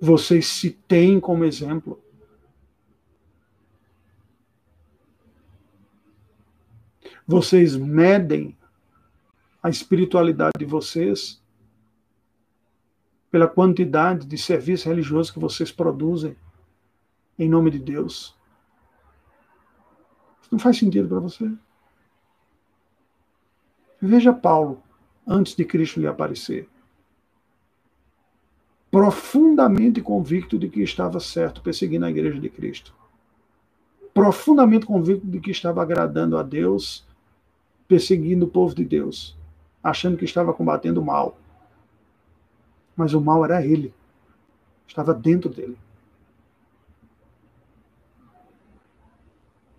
vocês 0.00 0.46
se 0.46 0.70
têm 0.70 1.20
como 1.20 1.44
exemplo. 1.44 2.02
Vocês 7.26 7.76
medem 7.76 8.56
a 9.62 9.68
espiritualidade 9.68 10.58
de 10.58 10.64
vocês 10.64 11.39
pela 13.30 13.46
quantidade 13.46 14.26
de 14.26 14.36
serviço 14.36 14.88
religioso 14.88 15.32
que 15.32 15.38
vocês 15.38 15.70
produzem 15.70 16.36
em 17.38 17.48
nome 17.48 17.70
de 17.70 17.78
Deus. 17.78 18.36
Isso 20.42 20.50
não 20.50 20.58
faz 20.58 20.78
sentido 20.78 21.08
para 21.08 21.20
você? 21.20 21.50
Veja 24.00 24.32
Paulo 24.32 24.82
antes 25.26 25.54
de 25.54 25.64
Cristo 25.64 26.00
lhe 26.00 26.06
aparecer 26.06 26.68
profundamente 28.90 30.00
convicto 30.00 30.58
de 30.58 30.68
que 30.68 30.82
estava 30.82 31.20
certo 31.20 31.62
perseguindo 31.62 32.04
a 32.04 32.10
igreja 32.10 32.40
de 32.40 32.48
Cristo. 32.48 32.92
Profundamente 34.12 34.84
convicto 34.84 35.26
de 35.26 35.38
que 35.38 35.52
estava 35.52 35.80
agradando 35.80 36.36
a 36.36 36.42
Deus, 36.42 37.06
perseguindo 37.86 38.46
o 38.46 38.48
povo 38.48 38.74
de 38.74 38.84
Deus, 38.84 39.38
achando 39.82 40.16
que 40.16 40.24
estava 40.24 40.52
combatendo 40.52 41.00
o 41.00 41.04
mal. 41.04 41.38
Mas 43.00 43.14
o 43.14 43.20
mal 43.20 43.42
era 43.42 43.64
ele, 43.64 43.94
estava 44.86 45.14
dentro 45.14 45.48
dele. 45.48 45.78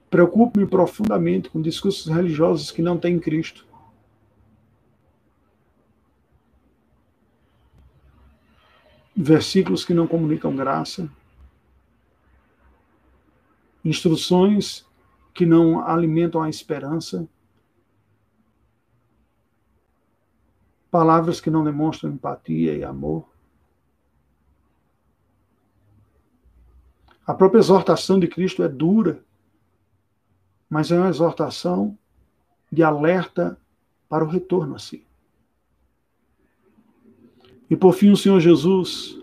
Preocupo-me 0.09 0.65
profundamente 0.65 1.47
com 1.47 1.61
discursos 1.61 2.11
religiosos 2.11 2.71
que 2.71 2.81
não 2.81 2.97
têm 2.97 3.19
Cristo. 3.19 3.63
versículos 9.15 9.85
que 9.85 9.93
não 9.93 10.07
comunicam 10.07 10.55
graça, 10.55 11.07
instruções 13.85 14.83
que 15.31 15.45
não 15.45 15.85
alimentam 15.85 16.41
a 16.41 16.49
esperança, 16.49 17.27
palavras 20.91 21.39
que 21.39 21.49
não 21.49 21.63
demonstram 21.63 22.11
empatia 22.11 22.75
e 22.75 22.83
amor. 22.83 23.25
A 27.25 27.33
própria 27.33 27.59
exortação 27.59 28.19
de 28.19 28.27
Cristo 28.27 28.61
é 28.61 28.67
dura, 28.67 29.23
mas 30.69 30.91
é 30.91 30.97
uma 30.97 31.09
exortação 31.09 31.97
de 32.69 32.83
alerta 32.83 33.57
para 34.09 34.25
o 34.25 34.27
retorno 34.27 34.75
a 34.75 34.79
si. 34.79 35.05
E 37.69 37.75
por 37.75 37.93
fim, 37.93 38.11
o 38.11 38.17
Senhor 38.17 38.41
Jesus 38.41 39.17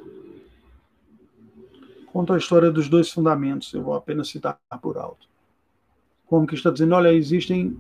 conta 2.07 2.35
a 2.35 2.39
história 2.39 2.71
dos 2.71 2.89
dois 2.89 3.11
fundamentos, 3.11 3.73
eu 3.75 3.83
vou 3.83 3.95
apenas 3.95 4.29
citar 4.29 4.59
por 4.81 4.97
alto. 4.97 5.29
Como 6.27 6.47
que 6.47 6.55
está 6.55 6.71
dizendo, 6.71 6.95
olha, 6.95 7.13
existem 7.13 7.79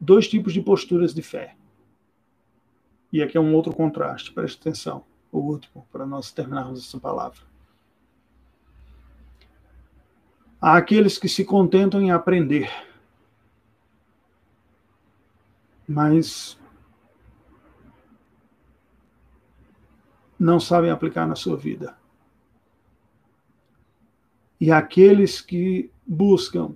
dois 0.00 0.26
tipos 0.28 0.52
de 0.52 0.60
posturas 0.60 1.14
de 1.14 1.22
fé. 1.22 1.56
E 3.16 3.22
aqui 3.22 3.38
é 3.38 3.40
um 3.40 3.54
outro 3.54 3.72
contraste, 3.72 4.30
preste 4.30 4.60
atenção, 4.60 5.02
o 5.32 5.38
último, 5.38 5.88
para 5.90 6.04
nós 6.04 6.30
terminarmos 6.30 6.86
essa 6.86 7.00
palavra. 7.00 7.40
Há 10.60 10.76
aqueles 10.76 11.16
que 11.16 11.26
se 11.26 11.42
contentam 11.42 12.02
em 12.02 12.10
aprender, 12.10 12.70
mas 15.88 16.58
não 20.38 20.60
sabem 20.60 20.90
aplicar 20.90 21.26
na 21.26 21.36
sua 21.36 21.56
vida. 21.56 21.96
E 24.60 24.70
aqueles 24.70 25.40
que 25.40 25.90
buscam, 26.06 26.74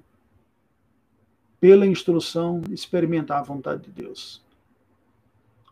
pela 1.60 1.86
instrução, 1.86 2.62
experimentar 2.70 3.40
a 3.40 3.42
vontade 3.42 3.82
de 3.82 3.90
Deus. 3.90 4.42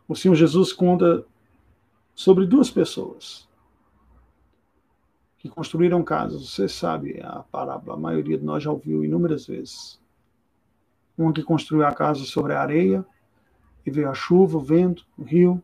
O 0.09 0.15
Senhor 0.15 0.33
Jesus 0.33 0.73
conta 0.73 1.23
sobre 2.15 2.47
duas 2.47 2.71
pessoas 2.71 3.47
que 5.37 5.47
construíram 5.47 6.03
casas. 6.03 6.49
Você 6.49 6.67
sabe 6.67 7.21
a 7.21 7.43
parábola, 7.43 7.95
a 7.95 7.99
maioria 7.99 8.35
de 8.35 8.43
nós 8.43 8.63
já 8.63 8.71
ouviu 8.71 9.05
inúmeras 9.05 9.45
vezes. 9.45 10.01
Um 11.15 11.31
que 11.31 11.43
construiu 11.43 11.85
a 11.85 11.93
casa 11.93 12.25
sobre 12.25 12.53
a 12.53 12.61
areia, 12.61 13.05
e 13.85 13.91
veio 13.91 14.09
a 14.09 14.15
chuva, 14.15 14.57
o 14.57 14.61
vento, 14.61 15.05
o 15.15 15.23
rio, 15.23 15.61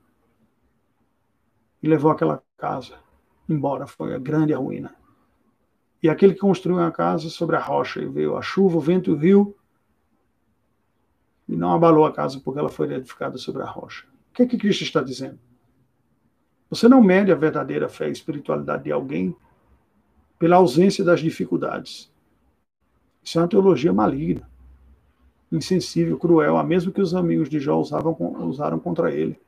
e 1.82 1.88
levou 1.88 2.12
aquela 2.12 2.44
casa 2.56 3.00
embora. 3.50 3.88
Foi 3.88 4.14
a 4.14 4.20
grande 4.20 4.54
ruína. 4.54 4.96
E 6.04 6.08
aquele 6.08 6.36
que 6.36 6.40
construiu 6.42 6.78
uma 6.78 6.92
casa 6.92 7.32
sobre 7.32 7.56
a 7.56 7.60
rocha 7.60 8.00
e 8.00 8.08
veio 8.08 8.38
a 8.38 8.44
chuva, 8.44 8.78
o 8.78 8.82
vento 8.82 9.10
e 9.10 9.14
o 9.14 9.18
rio, 9.18 9.58
e 11.50 11.56
não 11.56 11.74
abalou 11.74 12.06
a 12.06 12.14
casa 12.14 12.40
porque 12.40 12.60
ela 12.60 12.70
foi 12.70 12.94
edificada 12.94 13.40
sobre 13.40 13.64
a 13.64 13.66
rocha. 13.66 14.06
O 14.36 14.38
que 14.38 14.44
é 14.44 14.46
que 14.46 14.58
Cristo 14.58 14.84
está 14.84 15.02
dizendo? 15.02 15.40
Você 16.70 16.90
não 16.90 17.02
mede 17.02 17.32
a 17.32 17.36
verdadeira 17.36 17.88
fé 17.88 18.10
e 18.10 18.12
espiritualidade 18.12 18.84
de 18.84 18.92
alguém 18.92 19.34
pela 20.38 20.58
ausência 20.58 21.06
das 21.06 21.22
dificuldades. 21.22 22.12
Isso 23.24 23.40
é 23.40 23.42
uma 23.42 23.48
teologia 23.48 23.94
maligna, 23.94 24.46
insensível, 25.50 26.20
cruel, 26.20 26.58
a 26.58 26.66
mesma 26.66 26.92
que 26.92 27.00
os 27.00 27.16
amigos 27.16 27.48
de 27.48 27.62
Jó 27.62 27.80
usavam, 27.80 28.14
usaram 28.46 28.78
contra 28.78 29.10
ele. 29.10 29.40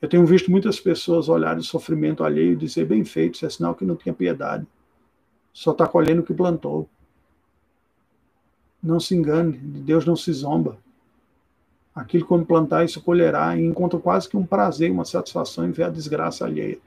Eu 0.00 0.08
tenho 0.08 0.24
visto 0.24 0.48
muitas 0.48 0.78
pessoas 0.78 1.28
olharem 1.28 1.58
o 1.58 1.64
sofrimento 1.64 2.22
alheio 2.22 2.52
e 2.52 2.56
dizer, 2.56 2.86
bem 2.86 3.04
feito, 3.04 3.34
isso 3.34 3.46
é 3.46 3.50
sinal 3.50 3.74
que 3.74 3.84
não 3.84 3.96
tinha 3.96 4.14
piedade. 4.14 4.64
Só 5.52 5.72
está 5.72 5.88
colhendo 5.88 6.20
o 6.22 6.24
que 6.24 6.32
plantou. 6.32 6.88
Não 8.80 9.00
se 9.00 9.16
engane, 9.16 9.58
de 9.58 9.80
Deus 9.80 10.06
não 10.06 10.14
se 10.14 10.32
zomba. 10.32 10.78
Aquilo 11.94 12.26
como 12.26 12.44
plantar, 12.44 12.84
isso 12.84 13.00
colherá, 13.00 13.56
e 13.56 13.64
encontra 13.64 13.98
quase 14.00 14.28
que 14.28 14.36
um 14.36 14.44
prazer, 14.44 14.90
uma 14.90 15.04
satisfação 15.04 15.66
em 15.66 15.70
ver 15.70 15.84
a 15.84 15.90
desgraça 15.90 16.44
alheia. 16.44 16.78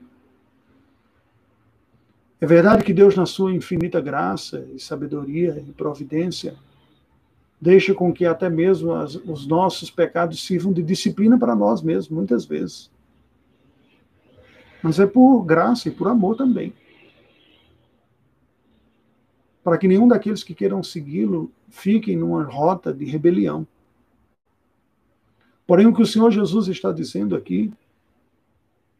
É 2.40 2.46
verdade 2.46 2.84
que 2.84 2.94
Deus, 2.94 3.16
na 3.16 3.26
sua 3.26 3.54
infinita 3.54 4.02
graça 4.02 4.68
e 4.76 4.80
sabedoria 4.80 5.64
e 5.68 5.72
providência, 5.72 6.56
deixa 7.60 7.94
com 7.94 8.14
que 8.14 8.26
até 8.26 8.50
mesmo 8.50 8.94
as, 8.94 9.16
os 9.16 9.48
nossos 9.48 9.90
pecados 9.90 10.46
sirvam 10.46 10.72
de 10.72 10.84
disciplina 10.84 11.38
para 11.40 11.56
nós 11.56 11.82
mesmos, 11.82 12.10
muitas 12.10 12.46
vezes. 12.46 12.92
Mas 14.84 15.00
é 15.00 15.08
por 15.08 15.44
graça 15.44 15.88
e 15.88 15.92
por 15.92 16.08
amor 16.08 16.36
também. 16.36 16.74
Para 19.64 19.78
que 19.78 19.88
nenhum 19.88 20.08
daqueles 20.08 20.44
que 20.44 20.54
queiram 20.54 20.84
segui-lo 20.84 21.52
fiquem 21.70 22.16
numa 22.16 22.44
rota 22.44 22.94
de 22.94 23.06
rebelião. 23.06 23.66
Porém, 25.68 25.86
o 25.86 25.94
que 25.94 26.02
o 26.02 26.08
Senhor 26.08 26.32
Jesus 26.32 26.70
está 26.70 26.94
dizendo 26.94 27.36
aqui 27.36 27.74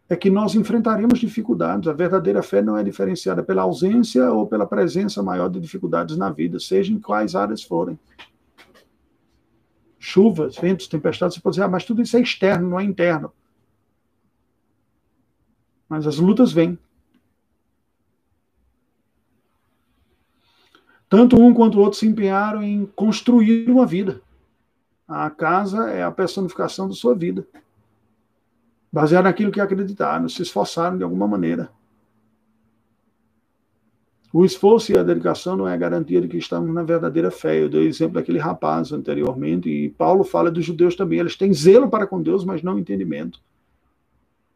é 0.10 0.16
que 0.18 0.30
nós 0.30 0.54
enfrentaremos 0.54 1.18
dificuldades. 1.18 1.88
A 1.88 1.94
verdadeira 1.94 2.44
fé 2.44 2.62
não 2.62 2.78
é 2.78 2.84
diferenciada 2.84 3.42
pela 3.42 3.62
ausência 3.62 4.30
ou 4.32 4.46
pela 4.46 4.68
presença 4.68 5.24
maior 5.24 5.50
de 5.50 5.62
dificuldades 5.62 6.18
na 6.18 6.30
vida, 6.30 6.60
seja 6.60 6.92
em 6.92 7.00
quais 7.00 7.36
áreas 7.36 7.64
forem. 7.64 7.98
Chuvas, 9.98 10.58
ventos, 10.58 10.88
tempestades, 10.88 11.36
você 11.36 11.42
pode 11.42 11.56
dizer, 11.56 11.64
ah, 11.64 11.70
mas 11.70 11.86
tudo 11.86 12.02
isso 12.02 12.18
é 12.18 12.22
externo, 12.22 12.70
não 12.70 12.80
é 12.80 12.84
interno. 12.84 13.32
Mas 15.88 16.06
as 16.06 16.18
lutas 16.18 16.52
vêm. 16.52 16.78
Tanto 21.10 21.42
um 21.42 21.54
quanto 21.54 21.78
o 21.78 21.82
outro 21.82 21.98
se 21.98 22.06
empenharam 22.06 22.62
em 22.62 22.86
construir 22.86 23.70
uma 23.70 23.86
vida. 23.86 24.22
A 25.08 25.30
casa 25.30 25.90
é 25.90 26.04
a 26.04 26.12
personificação 26.12 26.88
da 26.88 26.94
sua 26.94 27.16
vida 27.16 27.48
baseado 28.92 29.26
naquilo 29.26 29.52
que 29.52 29.62
acreditaram, 29.62 30.28
se 30.28 30.42
esforçaram 30.42 30.98
de 30.98 31.04
alguma 31.04 31.28
maneira. 31.28 31.70
O 34.34 34.44
esforço 34.44 34.92
e 34.92 34.98
a 34.98 35.04
dedicação 35.04 35.56
não 35.56 35.68
é 35.68 35.78
garantia 35.78 36.20
de 36.20 36.28
que 36.28 36.38
estamos 36.38 36.74
na 36.74 36.84
verdadeira 36.84 37.32
fé. 37.32 37.62
Eu 37.62 37.70
dei 37.70 37.86
o 37.86 37.88
exemplo 37.88 38.16
daquele 38.16 38.40
rapaz 38.40 38.92
anteriormente, 38.92 39.70
e 39.70 39.90
Paulo 39.90 40.24
fala 40.24 40.52
dos 40.52 40.66
judeus 40.66 40.96
também. 40.96 41.20
Eles 41.20 41.36
têm 41.38 41.54
zelo 41.54 41.90
para 41.90 42.06
com 42.06 42.22
Deus, 42.22 42.44
mas 42.44 42.62
não 42.62 42.78
entendimento. 42.78 43.40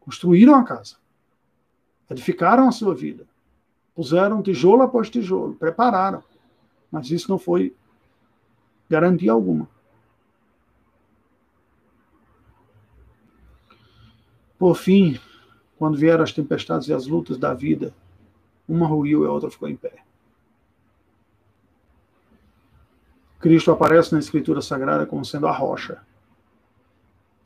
Construíram 0.00 0.54
a 0.54 0.64
casa, 0.64 0.96
edificaram 2.10 2.68
a 2.68 2.72
sua 2.72 2.94
vida, 2.94 3.24
puseram 3.94 4.42
tijolo 4.42 4.82
após 4.82 5.08
tijolo, 5.08 5.54
prepararam, 5.54 6.22
mas 6.90 7.10
isso 7.10 7.30
não 7.30 7.38
foi 7.38 7.74
garantia 8.90 9.32
alguma. 9.32 9.71
Por 14.62 14.76
fim, 14.76 15.18
quando 15.76 15.98
vieram 15.98 16.22
as 16.22 16.30
tempestades 16.30 16.86
e 16.86 16.94
as 16.94 17.08
lutas 17.08 17.36
da 17.36 17.52
vida, 17.52 17.92
uma 18.68 18.86
ruiu 18.86 19.24
e 19.24 19.26
a 19.26 19.32
outra 19.32 19.50
ficou 19.50 19.68
em 19.68 19.74
pé. 19.74 19.92
Cristo 23.40 23.72
aparece 23.72 24.12
na 24.12 24.20
Escritura 24.20 24.62
Sagrada 24.62 25.04
como 25.04 25.24
sendo 25.24 25.48
a 25.48 25.50
rocha. 25.50 26.00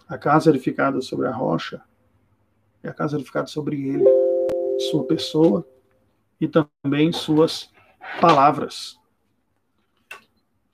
A 0.07 0.19
casa 0.19 0.51
edificada 0.51 1.01
sobre 1.01 1.27
a 1.27 1.31
rocha 1.31 1.81
é 2.83 2.91
a 2.91 2.93
casa 2.93 3.17
edificada 3.17 3.47
sobre 3.47 3.89
ele, 3.89 4.05
sua 4.91 5.07
pessoa 5.07 5.67
e 6.39 6.47
também 6.47 7.13
suas 7.13 7.73
palavras. 8.21 9.01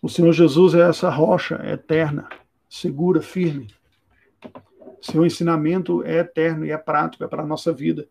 O 0.03 0.09
Senhor 0.09 0.33
Jesus 0.33 0.75
é 0.75 0.81
essa 0.81 1.09
rocha 1.09 1.65
eterna, 1.65 2.29
segura, 2.69 3.23
firme, 3.23 3.73
seu 5.03 5.27
ensinamento 5.27 6.05
é 6.05 6.19
eterno 6.19 6.65
e 6.65 6.71
é 6.71 6.79
prático, 6.79 7.25
é 7.25 7.27
para 7.27 7.43
a 7.43 7.47
nossa 7.47 7.73
vida. 7.73 8.09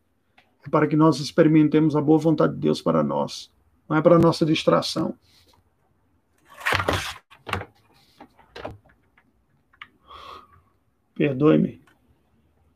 É 0.65 0.69
para 0.69 0.85
que 0.85 0.95
nós 0.95 1.19
experimentemos 1.19 1.95
a 1.95 2.01
boa 2.01 2.19
vontade 2.19 2.53
de 2.53 2.59
Deus 2.59 2.81
para 2.81 3.01
nós. 3.01 3.49
Não 3.87 3.95
é 3.95 4.01
para 4.01 4.17
a 4.17 4.19
nossa 4.19 4.45
distração. 4.45 5.15
Perdoe-me. 11.15 11.81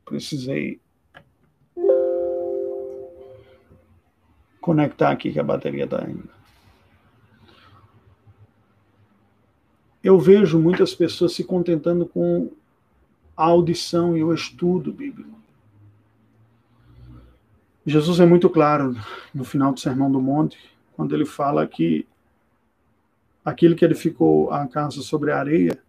Precisei 0.06 0.80
conectar 4.62 5.12
aqui 5.12 5.32
que 5.32 5.40
a 5.40 5.44
bateria 5.44 5.84
está 5.84 6.04
indo. 6.10 6.30
Eu 10.02 10.18
vejo 10.20 10.58
muitas 10.60 10.96
pessoas 10.96 11.34
se 11.34 11.44
contentando 11.44 12.06
com 12.06 12.52
a 13.36 13.46
audição 13.46 14.16
e 14.16 14.24
o 14.24 14.34
estudo 14.34 14.92
bíblico. 14.94 15.36
Jesus 17.86 18.20
é 18.20 18.26
muito 18.26 18.50
claro 18.50 18.96
no 19.34 19.44
final 19.44 19.72
do 19.72 19.80
Sermão 19.80 20.12
do 20.12 20.22
Monte, 20.22 20.58
quando 20.96 21.14
ele 21.14 21.26
fala 21.26 21.68
que 21.68 22.08
aquele 23.44 23.76
que 23.76 23.86
edificou 23.86 24.52
a 24.52 24.68
casa 24.68 25.02
sobre 25.02 25.32
a 25.32 25.38
areia, 25.38 25.80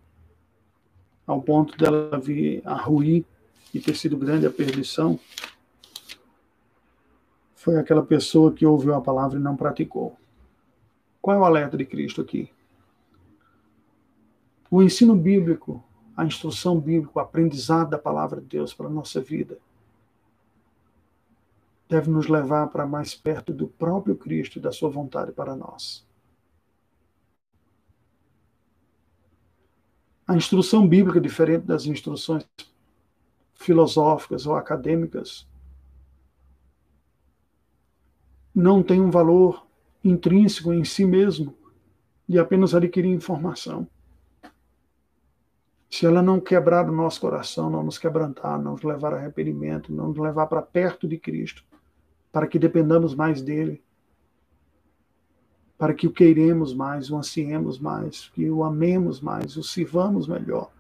ao 1.26 1.40
ponto 1.40 1.76
dela 1.76 2.20
vir 2.20 2.61
a 2.64 2.74
ruir 2.74 3.24
e 3.72 3.80
ter 3.80 3.94
sido 3.94 4.16
grande 4.16 4.46
a 4.46 4.50
perdição, 4.50 5.18
foi 7.54 7.78
aquela 7.78 8.02
pessoa 8.04 8.52
que 8.52 8.66
ouviu 8.66 8.94
a 8.94 9.00
palavra 9.00 9.38
e 9.38 9.42
não 9.42 9.56
praticou. 9.56 10.16
Qual 11.22 11.37
é 11.37 11.40
o 11.40 11.44
alerta 11.44 11.76
de 11.76 11.85
Cristo 11.85 12.20
aqui? 12.20 12.50
O 14.70 14.82
ensino 14.82 15.16
bíblico 15.16 15.82
a 16.16 16.24
instrução 16.24 16.81
bíblica, 16.81 17.18
o 17.18 17.20
aprendizado 17.20 17.90
da 17.90 17.98
palavra 17.98 18.40
de 18.40 18.46
Deus 18.46 18.72
para 18.72 18.87
a 18.87 18.90
nossa 18.90 19.20
vida, 19.20 19.59
deve 21.88 22.11
nos 22.11 22.26
levar 22.26 22.68
para 22.68 22.87
mais 22.87 23.14
perto 23.14 23.52
do 23.52 23.68
próprio 23.68 24.16
Cristo 24.16 24.59
e 24.59 24.62
da 24.62 24.72
sua 24.72 24.88
vontade 24.88 25.31
para 25.31 25.55
nós. 25.55 26.05
A 30.26 30.35
instrução 30.35 30.88
bíblica, 30.88 31.20
diferente 31.20 31.66
das 31.66 31.87
instruções 31.87 32.44
filosóficas 33.55 34.46
ou 34.46 34.57
acadêmicas, 34.57 35.46
não 38.52 38.83
tem 38.83 39.00
um 39.00 39.11
valor 39.11 39.66
intrínseco 40.02 40.72
em 40.72 40.83
si 40.83 41.05
mesmo 41.05 41.55
de 42.29 42.38
apenas 42.38 42.74
adquirir 42.74 43.12
informação 43.12 43.87
se 45.88 46.05
ela 46.05 46.20
não 46.20 46.40
quebrar 46.40 46.88
o 46.88 46.92
nosso 46.92 47.20
coração, 47.20 47.70
não 47.70 47.83
nos 47.83 47.99
quebrantar, 47.99 48.61
não 48.61 48.72
nos 48.72 48.83
levar 48.83 49.14
a 49.14 49.16
arrependimento, 49.16 49.92
não 49.92 50.09
nos 50.09 50.18
levar 50.18 50.46
para 50.46 50.62
perto 50.62 51.07
de 51.07 51.16
Cristo, 51.16 51.64
para 52.33 52.46
que 52.46 52.59
dependamos 52.59 53.14
mais 53.14 53.40
dele, 53.40 53.83
para 55.79 55.94
que 55.94 56.07
o 56.07 56.12
queiremos 56.12 56.75
mais, 56.75 57.11
o 57.11 57.16
ansiemos 57.16 57.79
mais, 57.79 58.29
que 58.31 58.51
o 58.51 58.64
amemos 58.64 59.20
mais, 59.20 59.57
o 59.57 59.62
sirvamos 59.62 60.27
melhor. 60.27 60.70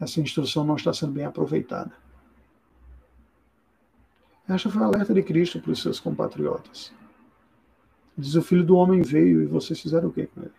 Essa 0.00 0.20
instrução 0.20 0.64
não 0.64 0.76
está 0.76 0.92
sendo 0.94 1.12
bem 1.12 1.26
aproveitada. 1.26 1.92
Esta 4.48 4.70
foi 4.70 4.82
a 4.82 4.86
alerta 4.86 5.14
de 5.14 5.22
Cristo 5.22 5.60
para 5.60 5.70
os 5.70 5.82
seus 5.82 6.00
compatriotas. 6.00 6.92
Diz: 8.20 8.34
O 8.34 8.42
filho 8.42 8.62
do 8.62 8.76
homem 8.76 9.00
veio 9.00 9.42
e 9.42 9.46
vocês 9.46 9.80
fizeram 9.80 10.08
o 10.08 10.12
que 10.12 10.26
com 10.26 10.42
ele? 10.42 10.52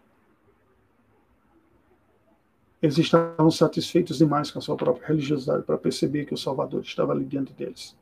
Eles 2.82 2.98
estavam 2.98 3.52
satisfeitos 3.52 4.18
demais 4.18 4.50
com 4.50 4.58
a 4.58 4.62
sua 4.62 4.76
própria 4.76 5.08
religiosidade 5.08 5.64
para 5.64 5.78
perceber 5.78 6.26
que 6.26 6.34
o 6.34 6.38
Salvador 6.38 6.82
estava 6.82 7.12
ali 7.12 7.24
diante 7.24 7.54
deles. 7.54 7.96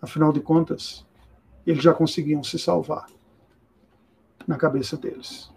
Afinal 0.00 0.32
de 0.32 0.40
contas, 0.40 1.04
eles 1.66 1.82
já 1.82 1.92
conseguiam 1.92 2.42
se 2.44 2.56
salvar 2.56 3.06
na 4.46 4.56
cabeça 4.56 4.96
deles. 4.96 5.50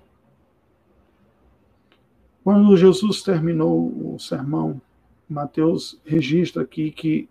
Quando 2.44 2.76
Jesus 2.76 3.22
terminou 3.22 4.16
o 4.16 4.20
sermão, 4.20 4.82
Mateus 5.30 6.02
registra 6.04 6.64
aqui 6.64 6.92
que 6.92 7.30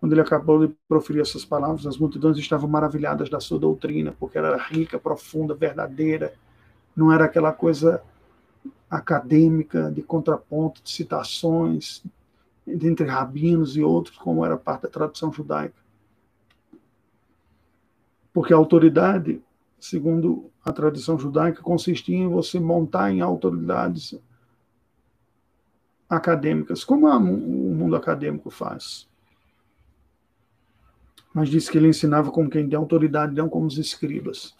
quando 0.00 0.12
ele 0.14 0.22
acabou 0.22 0.66
de 0.66 0.74
proferir 0.88 1.20
essas 1.20 1.44
palavras, 1.44 1.86
as 1.86 1.98
multidões 1.98 2.38
estavam 2.38 2.66
maravilhadas 2.66 3.28
da 3.28 3.38
sua 3.38 3.58
doutrina, 3.58 4.16
porque 4.18 4.38
ela 4.38 4.48
era 4.48 4.56
rica, 4.56 4.98
profunda, 4.98 5.54
verdadeira. 5.54 6.32
Não 6.96 7.12
era 7.12 7.26
aquela 7.26 7.52
coisa 7.52 8.02
acadêmica, 8.88 9.92
de 9.92 10.00
contraponto, 10.00 10.82
de 10.82 10.90
citações 10.90 12.02
entre 12.66 13.06
rabinos 13.06 13.76
e 13.76 13.82
outros, 13.82 14.16
como 14.16 14.44
era 14.44 14.56
parte 14.56 14.82
da 14.82 14.88
tradição 14.88 15.30
judaica. 15.30 15.78
Porque 18.32 18.54
a 18.54 18.56
autoridade, 18.56 19.42
segundo 19.78 20.50
a 20.64 20.72
tradição 20.72 21.18
judaica, 21.18 21.60
consistia 21.60 22.16
em 22.16 22.28
você 22.28 22.58
montar 22.58 23.12
em 23.12 23.20
autoridades 23.20 24.18
acadêmicas, 26.08 26.84
como 26.84 27.06
o 27.06 27.74
mundo 27.74 27.96
acadêmico 27.96 28.48
faz 28.48 29.09
mas 31.32 31.48
disse 31.48 31.70
que 31.70 31.78
ele 31.78 31.88
ensinava 31.88 32.30
como 32.30 32.50
quem 32.50 32.68
tem 32.68 32.76
autoridade, 32.76 33.34
não 33.34 33.48
como 33.48 33.66
os 33.66 33.78
escribas. 33.78 34.54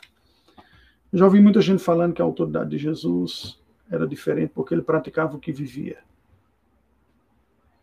Eu 1.12 1.18
já 1.18 1.24
ouvi 1.24 1.40
muita 1.40 1.60
gente 1.60 1.82
falando 1.82 2.14
que 2.14 2.22
a 2.22 2.24
autoridade 2.24 2.70
de 2.70 2.78
Jesus 2.78 3.60
era 3.90 4.06
diferente 4.06 4.52
porque 4.54 4.72
ele 4.72 4.82
praticava 4.82 5.36
o 5.36 5.40
que 5.40 5.52
vivia. 5.52 5.98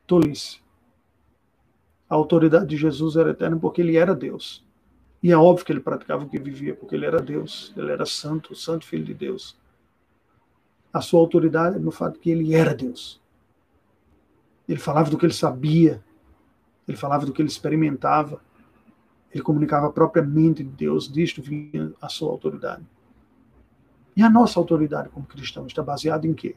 Tolice. 0.06 0.62
A 2.10 2.16
autoridade 2.16 2.68
de 2.68 2.78
Jesus 2.78 3.18
era 3.18 3.32
eterna 3.32 3.58
porque 3.58 3.82
ele 3.82 3.98
era 3.98 4.16
Deus. 4.16 4.66
E 5.22 5.32
é 5.32 5.38
óbvio 5.38 5.66
que 5.66 5.72
ele 5.74 5.82
praticava 5.82 6.24
o 6.24 6.30
que 6.30 6.40
vivia, 6.40 6.76
porque 6.76 6.96
ele 6.96 7.06
era 7.06 7.20
Deus, 7.20 7.74
ele 7.76 7.92
era 7.92 8.06
santo, 8.06 8.54
o 8.54 8.56
santo 8.56 8.86
filho 8.86 9.04
de 9.04 9.14
Deus. 9.14 9.58
A 10.94 11.02
sua 11.02 11.20
autoridade 11.20 11.76
é 11.76 11.80
no 11.80 11.92
fato 11.92 12.20
que 12.20 12.30
ele 12.30 12.54
era 12.54 12.74
Deus. 12.74 13.20
Ele 14.70 14.80
falava 14.80 15.10
do 15.10 15.18
que 15.18 15.26
ele 15.26 15.34
sabia, 15.34 16.02
ele 16.88 16.98
falava 16.98 17.26
do 17.26 17.34
que 17.34 17.42
ele 17.42 17.50
experimentava, 17.50 18.42
ele 19.32 19.44
comunicava 19.44 19.92
propriamente 19.92 20.64
de 20.64 20.70
Deus, 20.70 21.12
disto 21.12 21.42
vinha 21.42 21.94
a 22.02 22.10
sua 22.10 22.32
autoridade. 22.32 22.86
E 24.16 24.24
a 24.24 24.30
nossa 24.30 24.60
autoridade 24.60 25.10
como 25.10 25.26
cristãos 25.26 25.68
está 25.68 25.84
baseada 25.84 26.26
em 26.26 26.34
quê? 26.34 26.56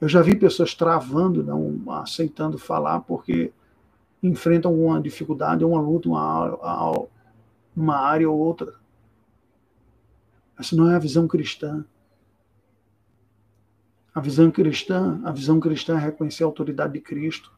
Eu 0.00 0.08
já 0.08 0.22
vi 0.22 0.36
pessoas 0.36 0.74
travando, 0.74 1.42
não 1.42 1.90
aceitando 1.90 2.58
falar, 2.58 3.00
porque 3.00 3.52
enfrentam 4.22 4.74
uma 4.74 5.00
dificuldade, 5.00 5.64
uma 5.64 5.80
luta, 5.80 6.08
uma, 6.08 7.08
uma 7.74 7.96
área 7.96 8.28
ou 8.28 8.38
outra. 8.38 8.74
Essa 10.58 10.76
não 10.76 10.90
é 10.90 10.96
a 10.96 11.00
visão 11.00 11.26
cristã. 11.26 11.84
A 14.14 14.20
visão 14.20 14.50
cristã, 14.50 15.20
a 15.24 15.32
visão 15.32 15.60
cristã 15.60 15.96
é 15.96 16.00
reconhecer 16.00 16.42
a 16.42 16.46
autoridade 16.46 16.92
de 16.92 17.00
Cristo. 17.00 17.52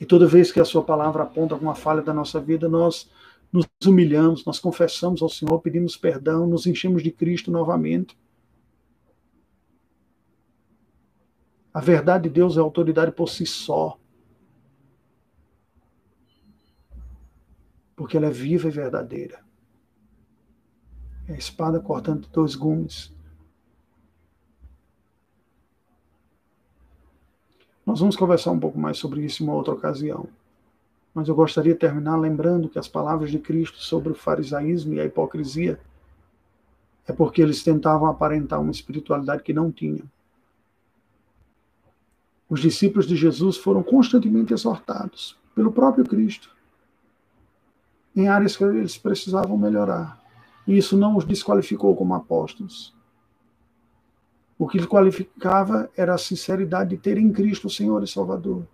E 0.00 0.04
toda 0.04 0.26
vez 0.26 0.52
que 0.52 0.60
a 0.60 0.64
sua 0.64 0.82
palavra 0.82 1.22
aponta 1.22 1.54
alguma 1.54 1.74
falha 1.74 2.02
da 2.02 2.12
nossa 2.12 2.40
vida, 2.40 2.68
nós 2.68 3.10
nos 3.52 3.66
humilhamos, 3.84 4.44
nós 4.44 4.58
confessamos 4.58 5.22
ao 5.22 5.28
Senhor, 5.28 5.58
pedimos 5.60 5.96
perdão, 5.96 6.46
nos 6.46 6.66
enchemos 6.66 7.02
de 7.02 7.10
Cristo 7.10 7.50
novamente. 7.50 8.16
A 11.72 11.80
verdade 11.80 12.24
de 12.24 12.34
Deus 12.34 12.56
é 12.56 12.60
autoridade 12.60 13.12
por 13.12 13.28
si 13.28 13.46
só. 13.46 13.98
Porque 17.94 18.16
ela 18.16 18.26
é 18.26 18.30
viva 18.30 18.68
e 18.68 18.70
verdadeira. 18.70 19.44
É 21.28 21.32
a 21.32 21.36
espada 21.36 21.80
cortando 21.80 22.28
dois 22.28 22.54
gumes. 22.54 23.15
Nós 27.86 28.00
vamos 28.00 28.16
conversar 28.16 28.50
um 28.50 28.58
pouco 28.58 28.78
mais 28.78 28.98
sobre 28.98 29.24
isso 29.24 29.42
em 29.42 29.46
uma 29.46 29.54
outra 29.54 29.72
ocasião. 29.72 30.28
Mas 31.14 31.28
eu 31.28 31.34
gostaria 31.36 31.72
de 31.72 31.78
terminar 31.78 32.16
lembrando 32.16 32.68
que 32.68 32.80
as 32.80 32.88
palavras 32.88 33.30
de 33.30 33.38
Cristo 33.38 33.78
sobre 33.78 34.10
o 34.10 34.14
farisaísmo 34.14 34.94
e 34.94 35.00
a 35.00 35.04
hipocrisia 35.04 35.78
é 37.06 37.12
porque 37.12 37.40
eles 37.40 37.62
tentavam 37.62 38.08
aparentar 38.08 38.60
uma 38.60 38.72
espiritualidade 38.72 39.44
que 39.44 39.52
não 39.52 39.70
tinham. 39.70 40.02
Os 42.50 42.60
discípulos 42.60 43.06
de 43.06 43.14
Jesus 43.14 43.56
foram 43.56 43.82
constantemente 43.82 44.52
exortados 44.52 45.38
pelo 45.54 45.72
próprio 45.72 46.04
Cristo 46.04 46.54
em 48.14 48.28
áreas 48.28 48.56
que 48.56 48.64
eles 48.64 48.96
precisavam 48.96 49.58
melhorar. 49.58 50.20
E 50.66 50.76
isso 50.76 50.96
não 50.96 51.16
os 51.16 51.24
desqualificou 51.24 51.94
como 51.94 52.14
apóstolos. 52.14 52.95
O 54.58 54.66
que 54.66 54.78
lhe 54.78 54.86
qualificava 54.86 55.90
era 55.96 56.14
a 56.14 56.18
sinceridade 56.18 56.90
de 56.90 56.96
ter 56.96 57.18
em 57.18 57.30
Cristo 57.30 57.66
o 57.66 57.70
Senhor 57.70 58.02
e 58.02 58.06
Salvador. 58.06 58.66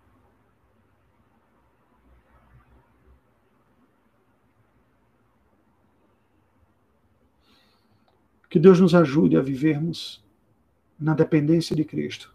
Que 8.48 8.58
Deus 8.58 8.78
nos 8.78 8.94
ajude 8.94 9.36
a 9.36 9.40
vivermos 9.40 10.22
na 11.00 11.14
dependência 11.14 11.74
de 11.74 11.84
Cristo, 11.84 12.32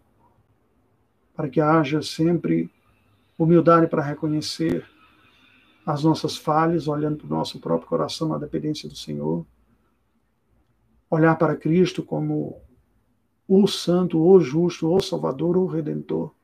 para 1.34 1.48
que 1.48 1.60
haja 1.60 2.02
sempre 2.02 2.70
humildade 3.38 3.86
para 3.86 4.02
reconhecer 4.02 4.84
as 5.86 6.04
nossas 6.04 6.36
falhas, 6.36 6.86
olhando 6.86 7.18
para 7.18 7.26
o 7.26 7.30
nosso 7.30 7.58
próprio 7.60 7.88
coração 7.88 8.28
na 8.28 8.36
dependência 8.36 8.88
do 8.88 8.96
Senhor. 8.96 9.46
Olhar 11.08 11.36
para 11.36 11.56
Cristo 11.56 12.02
como 12.02 12.60
o 13.48 13.66
Santo, 13.66 14.20
o 14.20 14.38
Justo, 14.38 14.94
o 14.94 15.00
Salvador, 15.00 15.56
o 15.56 15.66
Redentor. 15.66 16.34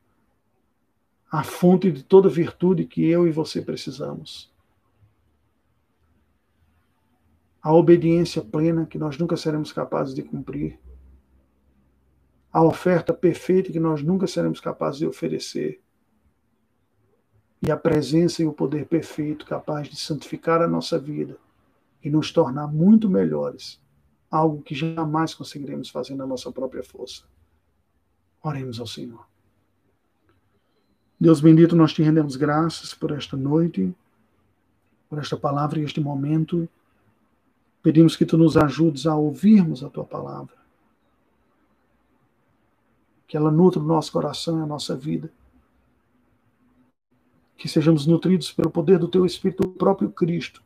A 1.31 1.43
fonte 1.43 1.91
de 1.91 2.03
toda 2.03 2.27
virtude 2.27 2.85
que 2.85 3.05
eu 3.05 3.27
e 3.27 3.31
você 3.31 3.61
precisamos. 3.61 4.51
A 7.61 7.71
obediência 7.71 8.41
plena 8.41 8.85
que 8.85 8.97
nós 8.97 9.17
nunca 9.17 9.37
seremos 9.37 9.71
capazes 9.71 10.15
de 10.15 10.23
cumprir. 10.23 10.79
A 12.51 12.63
oferta 12.63 13.13
perfeita 13.13 13.71
que 13.71 13.79
nós 13.79 14.01
nunca 14.01 14.25
seremos 14.25 14.59
capazes 14.59 14.99
de 14.99 15.05
oferecer 15.05 15.81
e 17.61 17.71
a 17.71 17.77
presença 17.77 18.43
e 18.43 18.45
o 18.45 18.53
poder 18.53 18.85
perfeito 18.85 19.45
capaz 19.45 19.87
de 19.87 19.95
santificar 19.95 20.61
a 20.61 20.67
nossa 20.67 20.99
vida 20.99 21.37
e 22.03 22.09
nos 22.09 22.31
tornar 22.31 22.67
muito 22.67 23.09
melhores, 23.09 23.81
algo 24.35 24.61
que 24.61 24.75
jamais 24.75 25.33
conseguiremos 25.33 25.89
fazer 25.89 26.15
na 26.15 26.25
nossa 26.25 26.51
própria 26.51 26.83
força. 26.83 27.23
Oremos 28.43 28.79
ao 28.79 28.87
Senhor. 28.87 29.25
Deus 31.19 31.39
bendito, 31.39 31.75
nós 31.75 31.93
te 31.93 32.03
rendemos 32.03 32.35
graças 32.35 32.93
por 32.93 33.11
esta 33.11 33.37
noite, 33.37 33.95
por 35.09 35.17
esta 35.19 35.37
palavra 35.37 35.79
e 35.79 35.83
este 35.83 35.99
momento. 35.99 36.67
Pedimos 37.81 38.15
que 38.15 38.25
tu 38.25 38.37
nos 38.37 38.57
ajudes 38.57 39.05
a 39.05 39.15
ouvirmos 39.15 39.83
a 39.83 39.89
tua 39.89 40.03
palavra, 40.03 40.55
que 43.27 43.37
ela 43.37 43.51
nutra 43.51 43.79
o 43.79 43.85
nosso 43.85 44.11
coração 44.11 44.59
e 44.59 44.63
a 44.63 44.65
nossa 44.65 44.95
vida 44.95 45.31
que 47.57 47.69
sejamos 47.69 48.05
nutridos 48.05 48.51
pelo 48.51 48.69
poder 48.69 48.99
do 48.99 49.07
Teu 49.07 49.25
Espírito, 49.25 49.63
o 49.63 49.71
próprio 49.71 50.09
Cristo, 50.11 50.61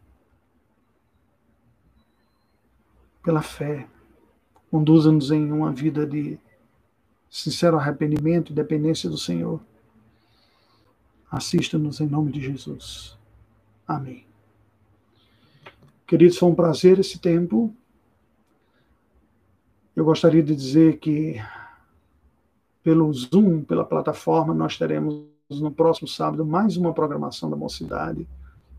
pela 3.30 3.44
fé. 3.44 3.88
Conduza-nos 4.72 5.30
em 5.30 5.52
uma 5.52 5.72
vida 5.72 6.04
de 6.04 6.40
sincero 7.30 7.78
arrependimento 7.78 8.52
e 8.52 8.56
dependência 8.56 9.08
do 9.08 9.20
Senhor. 9.20 9.62
Assista-nos 11.30 12.00
em 12.02 12.08
nome 12.08 12.32
de 12.32 12.42
Jesus. 12.42 13.16
Amém. 13.88 14.26
Queridos, 16.08 16.40
foi 16.40 16.50
um 16.50 16.56
prazer 16.56 16.98
esse 16.98 17.20
tempo. 17.20 17.72
Eu 19.96 20.04
gostaria 20.04 20.42
de 20.42 20.56
dizer 20.56 20.98
que 20.98 21.40
pelo 22.82 23.14
Zoom, 23.14 23.64
pela 23.64 23.86
plataforma, 23.86 24.56
nós 24.56 24.76
teremos 24.76 25.24
no 25.52 25.70
próximo 25.70 26.08
sábado 26.08 26.44
mais 26.44 26.78
uma 26.78 26.96
programação 26.96 27.48
da 27.48 27.56
Mocidade, 27.56 28.28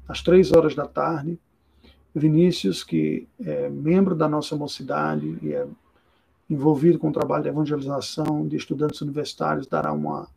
às 0.09 0.21
três 0.21 0.51
horas 0.51 0.75
da 0.75 0.89
tarde. 0.89 1.39
Vinícius, 2.15 2.83
que 2.83 3.29
é 3.41 3.69
membro 3.69 4.15
da 4.15 4.29
nossa 4.29 4.57
mocidade 4.57 5.39
e 5.43 5.53
é 5.53 5.67
envolvido 6.49 6.99
com 6.99 7.11
o 7.11 7.13
trabalho 7.13 7.45
de 7.45 7.49
evangelização 7.49 8.47
de 8.47 8.57
estudantes 8.57 9.01
universitários, 9.01 9.67
dará 9.67 9.93
uma, 9.93 10.29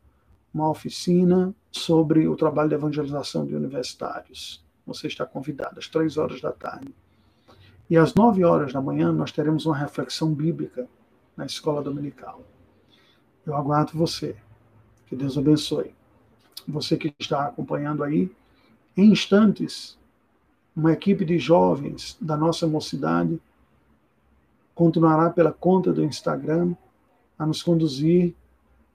uma 0.54 0.70
oficina 0.70 1.54
sobre 1.72 2.28
o 2.28 2.36
trabalho 2.36 2.70
de 2.70 2.76
evangelização 2.76 3.46
de 3.46 3.56
universitários. 3.56 4.64
Você 4.86 5.08
está 5.08 5.26
convidado 5.26 5.80
às 5.80 5.88
três 5.88 6.18
horas 6.18 6.40
da 6.40 6.52
tarde. 6.52 6.94
E 7.90 7.98
às 7.98 8.14
nove 8.14 8.44
horas 8.44 8.72
da 8.72 8.82
manhã 8.82 9.12
nós 9.12 9.32
teremos 9.32 9.66
uma 9.66 9.76
reflexão 9.76 10.34
bíblica 10.34 10.88
na 11.36 11.46
escola 11.46 11.82
dominical. 11.82 12.42
Eu 13.46 13.56
aguardo 13.56 13.94
você. 13.94 14.36
Que 15.08 15.16
Deus 15.16 15.38
abençoe 15.38 15.94
você 16.68 16.98
que 16.98 17.14
está 17.20 17.46
acompanhando 17.46 18.04
aí, 18.04 18.32
em 18.96 19.12
instantes, 19.12 19.98
uma 20.76 20.92
equipe 20.92 21.24
de 21.24 21.38
jovens 21.38 22.18
da 22.20 22.36
nossa 22.36 22.68
mocidade 22.68 23.40
continuará 24.74 25.30
pela 25.30 25.52
conta 25.52 25.94
do 25.94 26.04
Instagram 26.04 26.76
a 27.38 27.46
nos 27.46 27.62
conduzir 27.62 28.34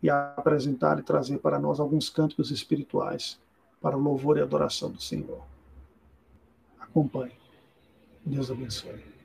e 0.03 0.11
a 0.11 0.35
apresentar 0.37 0.99
e 0.99 1.03
trazer 1.03 1.39
para 1.39 1.59
nós 1.59 1.81
alguns 1.81 2.11
cânticos 2.11 2.51
espirituais 2.51 3.39
para 3.81 3.97
o 3.97 4.01
louvor 4.01 4.39
e 4.39 4.41
adoração 4.41 4.91
do 4.91 5.01
Senhor. 5.01 5.43
Acompanhe. 6.81 7.33
Deus 8.25 8.51
abençoe. 8.51 9.18